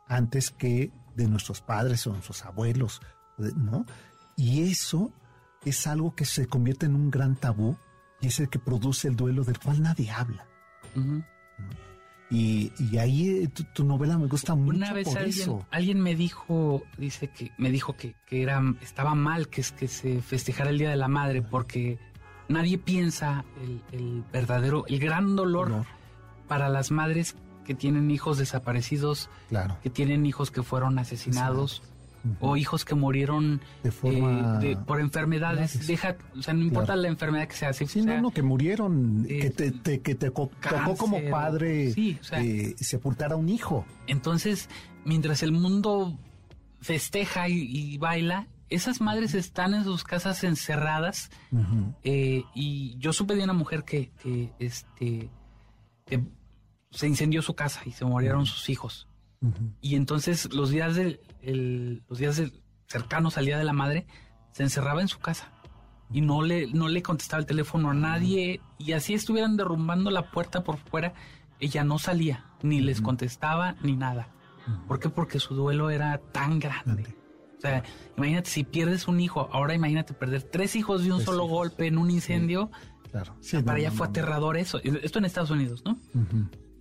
[0.07, 3.01] antes que de nuestros padres o nuestros abuelos,
[3.55, 3.85] ¿no?
[4.35, 5.11] Y eso
[5.65, 7.75] es algo que se convierte en un gran tabú
[8.21, 10.45] y es el que produce el duelo del cual nadie habla.
[12.29, 14.77] Y, ahí eh, tu, novela me gusta mucho.
[14.77, 19.63] Una vez alguien, alguien me dijo, dice que me dijo que, era, estaba mal que,
[19.77, 21.99] que se festejara el Día de la Madre porque
[22.49, 23.45] nadie piensa
[23.91, 25.85] el, verdadero, el gran dolor,
[26.47, 29.29] para las madres que tienen hijos desaparecidos,
[29.81, 31.81] que tienen hijos que fueron asesinados.
[32.39, 35.87] O hijos que murieron eh, por enfermedades.
[35.87, 37.73] Deja, o sea, no importa la enfermedad que sea.
[37.73, 40.51] sí, no, no, que murieron, que te, que te tocó
[40.97, 43.85] como padre eh, sepultar a un hijo.
[44.07, 44.69] Entonces,
[45.05, 46.17] mientras el mundo
[46.81, 51.29] festeja y, baila, esas madres están en sus casas encerradas.
[52.03, 55.29] Eh, y yo supe de una mujer que, que este,
[56.05, 56.23] que
[56.91, 59.07] se incendió su casa y se murieron sus hijos.
[59.81, 60.97] Y entonces los días
[61.47, 62.41] del, los días
[62.87, 64.07] cercanos al día de la madre
[64.51, 65.51] se encerraba en su casa
[66.11, 70.31] y no le, no le contestaba el teléfono a nadie y así estuvieran derrumbando la
[70.31, 71.13] puerta por fuera,
[71.59, 74.29] ella no salía, ni les contestaba ni nada.
[74.87, 75.09] ¿Por qué?
[75.09, 77.15] Porque su duelo era tan grande.
[77.57, 77.83] O sea,
[78.17, 81.97] imagínate si pierdes un hijo, ahora imagínate perder tres hijos de un solo golpe en
[81.97, 82.69] un incendio.
[83.11, 83.35] Claro.
[83.65, 84.79] para ella fue aterrador eso.
[84.83, 85.97] Esto en Estados Unidos, ¿no?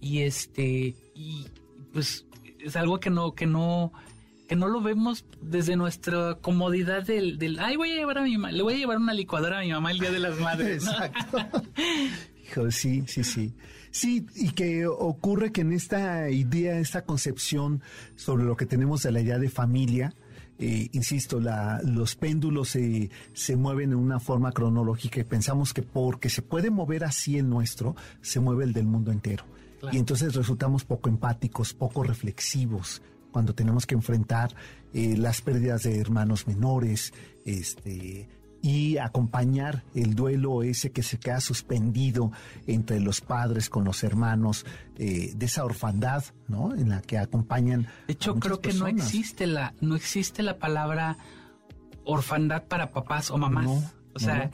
[0.00, 1.46] y este y
[1.92, 2.26] pues
[2.60, 3.92] es algo que no que no
[4.46, 8.36] que no lo vemos desde nuestra comodidad del, del ay voy a llevar a mi
[8.36, 10.86] mamá le voy a llevar una licuadora a mi mamá el día de las madres
[10.86, 11.38] exacto.
[12.48, 13.54] Hijo, sí sí sí.
[13.90, 17.82] Sí y que ocurre que en esta idea esta concepción
[18.14, 20.14] sobre lo que tenemos de la idea de familia
[20.58, 25.82] eh, insisto, la, los péndulos se, se mueven en una forma cronológica y pensamos que
[25.82, 29.44] porque se puede mover así el nuestro, se mueve el del mundo entero.
[29.92, 33.02] Y entonces resultamos poco empáticos, poco reflexivos
[33.36, 34.54] cuando tenemos que enfrentar
[34.94, 37.12] eh, las pérdidas de hermanos menores,
[37.44, 38.30] este,
[38.62, 42.32] y acompañar el duelo ese que se queda suspendido
[42.66, 44.64] entre los padres con los hermanos,
[44.96, 46.74] eh, de esa orfandad, ¿no?
[46.74, 47.88] En la que acompañan.
[48.06, 51.18] De hecho, creo que no existe la, no existe la palabra
[52.04, 53.66] orfandad para papás o mamás.
[54.14, 54.50] o sea,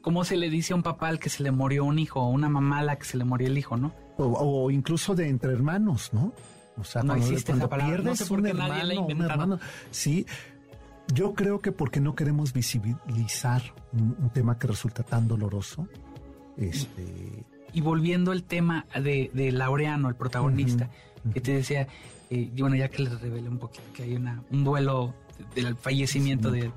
[0.00, 2.30] ¿cómo se le dice a un papá al que se le murió un hijo o
[2.30, 3.92] una mamá a la que se le murió el hijo, no?
[4.16, 6.32] O, incluso de entre hermanos, ¿no?
[6.76, 9.58] O sea, no cuando, cuando pierdes un hermano, un hermano,
[9.90, 10.26] sí.
[11.12, 13.62] Yo creo que porque no queremos visibilizar
[13.92, 15.86] un, tema que resulta tan doloroso.
[16.56, 17.44] Este...
[17.72, 20.88] Y, volviendo al tema de, Laureano, el protagonista,
[21.32, 21.88] que te decía,
[22.30, 25.14] eh, y bueno, ya que les revelé un poquito que hay una, un duelo
[25.54, 26.70] del fallecimiento de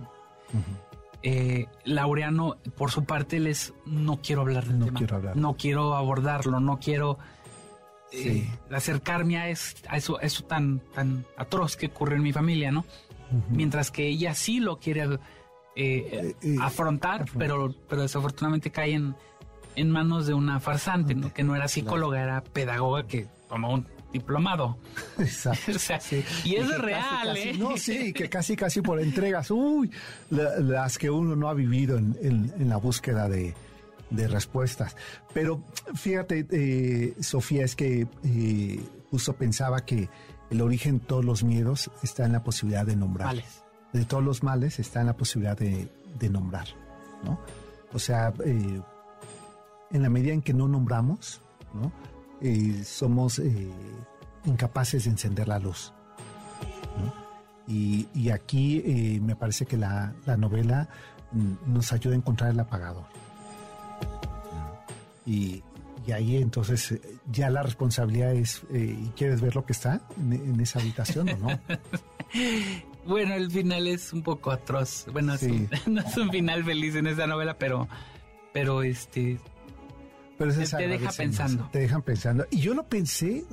[1.23, 5.35] eh, Laureano, por su parte, les no quiero hablar del no Quiero hablar.
[5.35, 7.17] No quiero abordarlo, no quiero
[8.11, 12.85] eh, acercarme a, eso, eso tan, tan atroz que ocurre en mi familia, ¿no?
[13.49, 15.19] Mientras que ella sí lo quiere
[15.75, 19.15] eh, afrontar, pero, pero desafortunadamente cae en,
[19.75, 21.33] en manos de una farsante, ¿no?
[21.33, 24.77] Que no era psicóloga, era pedagoga que tomó un diplomado.
[25.19, 25.71] Exacto.
[26.43, 27.53] Y es real, ¿eh?
[27.57, 29.91] no, sí, que casi, casi por entregas, uy,
[30.29, 33.53] las que uno no ha vivido en, la búsqueda de,
[34.11, 34.95] respuestas.
[35.33, 35.61] Pero
[35.95, 38.79] fíjate, eh, Sofía, es que eh,
[39.11, 40.09] justo pensaba que
[40.49, 43.35] el origen de todos los miedos está en la posibilidad de nombrar.
[43.93, 45.89] De todos los males está en la posibilidad de,
[46.29, 46.67] nombrar,
[47.23, 47.39] ¿no?
[47.93, 48.81] O sea, eh,
[49.91, 51.41] en la medida en que no nombramos,
[51.73, 51.91] ¿no?
[52.41, 53.41] Eh, somos
[54.45, 55.93] incapaces de encender la luz.
[57.67, 60.87] Y, aquí eh, me parece que la, novela
[61.33, 63.05] mm, nos ayuda a encontrar el apagador.
[65.27, 65.63] Y,
[66.13, 66.97] ahí entonces
[67.29, 68.61] ya la responsabilidad es,
[69.17, 71.59] ¿quieres ver lo que está en, esa habitación o no?
[73.05, 75.05] bueno, el final es un poco atroz.
[75.11, 75.33] Bueno,
[75.87, 77.89] no es un final feliz en esa novela, pero,
[78.53, 79.37] pero este,
[80.37, 81.69] pero te, deja pensando.
[81.71, 82.45] Te dejan pensando.
[82.51, 83.43] Y yo lo pensé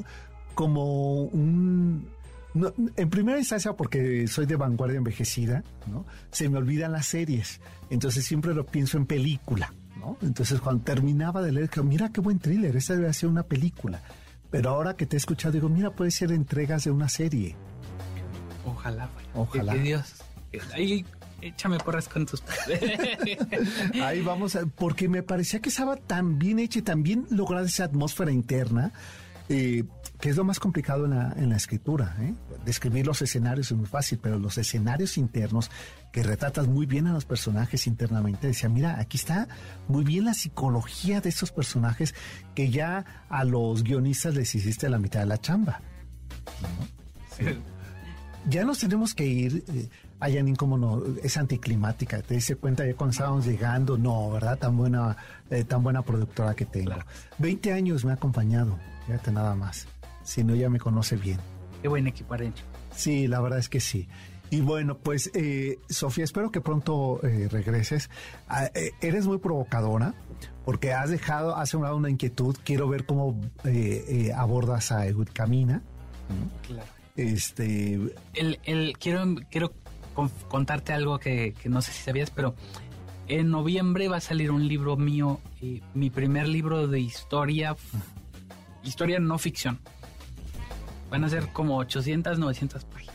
[0.55, 2.09] como un...
[2.97, 6.05] en primera instancia, porque soy de vanguardia envejecida, ¿no?
[6.31, 7.61] Se me olvidan las series.
[7.91, 9.73] Entonces siempre lo pienso en película,
[10.05, 10.19] ¿no?
[10.23, 14.03] Entonces cuando terminaba de leer, mira qué buen thriller, esta debe ser una película.
[14.51, 17.57] Pero ahora que te he escuchado, digo, mira, puede ser entregas de una serie.
[18.65, 19.73] Ojalá, Ojalá.
[19.73, 20.15] Que, Dios.
[20.75, 21.05] Ahí
[21.43, 22.43] échame porras con tus
[24.03, 27.85] Ahí vamos, porque me parecía que estaba tan bien hecha y tan bien lograda esa
[27.85, 28.93] atmósfera interna.
[29.49, 29.85] Eh,
[30.21, 32.17] que es lo más complicado en la, en la escritura.
[32.21, 32.35] ¿eh?
[32.65, 35.71] Describir los escenarios es muy fácil, pero los escenarios internos
[36.13, 39.49] que retratas muy bien a los personajes internamente, decía, mira, aquí está
[39.89, 42.15] muy bien la psicología de estos personajes
[42.55, 45.81] que ya a los guionistas les hiciste la mitad de la chamba.
[48.49, 49.65] Ya nos tenemos que ir.
[49.69, 49.89] Eh,
[50.21, 52.23] Ay, como no, es anticlimática.
[52.23, 54.57] Te dice cuenta ya cuando estábamos llegando, no, ¿verdad?
[54.59, 55.17] Tan buena,
[55.51, 56.95] eh, tan buena productora que tengo.
[57.39, 59.87] 20 años me ha acompañado, fíjate nada más.
[60.25, 61.39] Si no, ya me conoce bien.
[61.83, 62.35] Qué buen equipo
[62.97, 64.09] Sí, la verdad es que sí.
[64.51, 68.11] Y bueno, pues eh, Sofía, espero que pronto eh, regreses.
[68.49, 68.71] Ah,
[69.01, 70.15] eres muy provocadora
[70.65, 72.57] porque has dejado, has sembrado una inquietud.
[72.65, 73.41] Quiero ver cómo
[74.35, 75.83] abordas a Edward Camina.
[76.67, 76.89] Claro.
[77.17, 77.95] Este,
[78.35, 79.73] el, el, quiero, quiero
[80.49, 82.55] contarte algo que, no sé si sabías, pero
[83.29, 87.77] en noviembre va a salir un libro mío, eh, mi primer libro de historia,
[88.83, 89.81] historia no ficción.
[91.11, 93.15] Van a ser como 800, 900 páginas.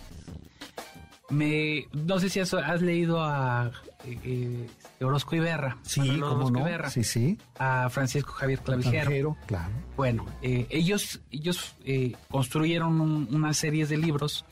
[1.30, 3.72] Me, no sé si has, has leído a
[4.06, 4.68] eh, eh
[5.06, 5.78] Orozco Iberra.
[5.84, 6.90] Sí, no?
[6.90, 7.38] sí, sí.
[7.58, 9.38] A Francisco Javier Clavijero.
[9.46, 9.72] claro.
[9.96, 13.00] Bueno, eh, ellos, ellos eh, construyeron
[13.34, 14.46] una serie de libros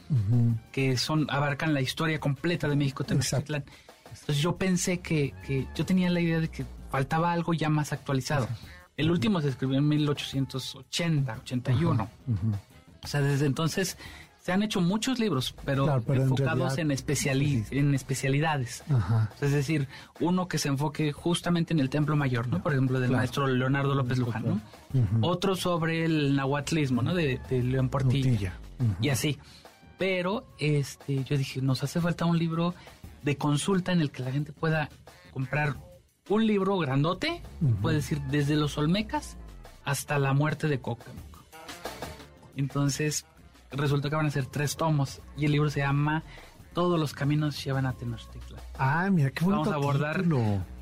[0.72, 3.66] que son abarcan la historia completa de México Tenochtitlán.
[4.10, 7.92] Entonces yo pensé que, que, yo tenía la idea de que faltaba algo ya más
[7.94, 8.48] actualizado.
[8.96, 12.10] El último se escribió en 1880, 81.
[13.04, 13.98] O sea, desde entonces
[14.48, 18.84] se han hecho muchos libros, pero, enfocados en, en especialidades.
[19.42, 19.90] Es decir,
[20.22, 22.64] uno que se enfoque justamente en el Templo Mayor, ¿no?
[22.64, 24.62] Por ejemplo, del maestro Leonardo López Luján, ¿no?
[25.20, 27.14] Otro sobre el nahuatlismo, ¿no?
[27.14, 28.54] De, León Portilla.
[29.02, 29.38] Y así.
[29.98, 32.74] Pero este, yo dije, nos hace falta un libro
[33.24, 34.90] de consulta en el que la gente pueda
[35.34, 35.76] comprar
[36.30, 37.42] un libro grandote,
[37.82, 39.36] puede decir, desde los Olmecas
[39.84, 41.27] hasta la muerte de Cuauhtémoc.
[42.58, 43.26] Entonces,
[43.72, 46.24] resulta que van a ser tres tomos y el libro se llama
[46.74, 48.60] Todos los caminos llevan a Tenochtitlan.
[48.78, 50.26] Ah, mira qué bonito Vamos a abordar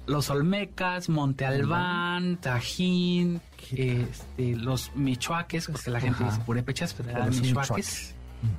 [0.08, 7.30] los Olmecas, Monte Albán, Tajín, este, los Michoaques, porque la gente dice purépechas, pero eran
[7.30, 8.16] Michoaques,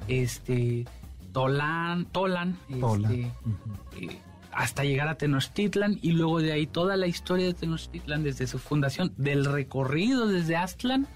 [0.08, 0.84] este,
[1.32, 3.32] Tolán, Tolan, este,
[4.00, 4.20] eh,
[4.56, 8.58] hasta llegar a Tenochtitlan y luego de ahí toda la historia de Tenochtitlan desde su
[8.58, 11.06] fundación, del recorrido desde Aztlán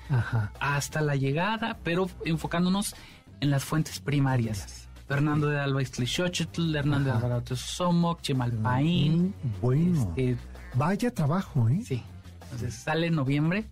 [0.60, 2.94] hasta la llegada, pero enfocándonos
[3.40, 4.88] en las fuentes primarias.
[5.08, 9.28] Fernando de Alba Ixtlixochitl, Hernando de Alvarado Somoc, Chimalpaín.
[9.42, 10.36] Mm, bueno, este,
[10.74, 11.80] vaya trabajo, ¿eh?
[11.84, 12.02] sí.
[12.44, 13.64] Entonces sale en noviembre.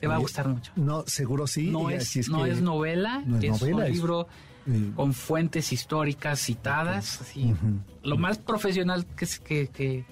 [0.00, 0.72] Te va a gustar mucho.
[0.76, 1.70] No, seguro sí.
[1.70, 4.28] No es, no novela, no es es, novela, un es- libro
[4.96, 7.54] con fuentes históricas citadas, así,
[8.02, 10.04] lo más profesional que, es- que, que,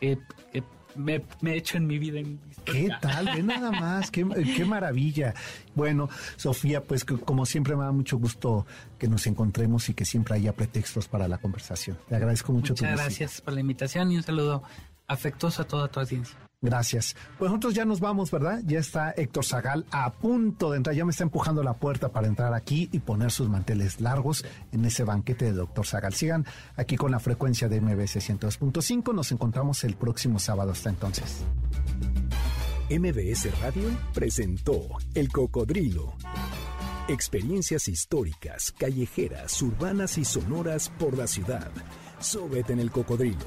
[0.00, 0.18] que-
[0.52, 0.62] que
[0.96, 2.18] me, me he hecho en mi vida.
[2.18, 3.26] En ¿Qué tal?
[3.26, 4.26] Ve nada más, qué,
[4.56, 5.32] qué maravilla.
[5.74, 8.66] Bueno, Sofía, pues que como siempre me da mucho gusto
[8.98, 11.96] que nos encontremos y que siempre haya pretextos para la conversación.
[12.08, 13.04] Te agradezco mucho tu Muchas visita.
[13.04, 14.62] gracias por la invitación y un saludo
[15.06, 16.36] afectuoso a toda tu audiencia.
[16.60, 17.14] Gracias.
[17.38, 18.60] Pues nosotros ya nos vamos, ¿verdad?
[18.64, 22.26] Ya está Héctor Zagal a punto de entrar, ya me está empujando la puerta para
[22.26, 26.14] entrar aquí y poner sus manteles largos en ese banquete de Doctor Zagal.
[26.14, 26.46] Sigan
[26.76, 29.14] aquí con la frecuencia de MBC 102.5.
[29.14, 30.72] Nos encontramos el próximo sábado.
[30.72, 31.44] Hasta entonces.
[32.90, 34.80] MBS Radio presentó
[35.14, 36.14] El Cocodrilo.
[37.06, 41.70] Experiencias históricas, callejeras, urbanas y sonoras por la ciudad.
[42.18, 43.46] Sóbete en El Cocodrilo.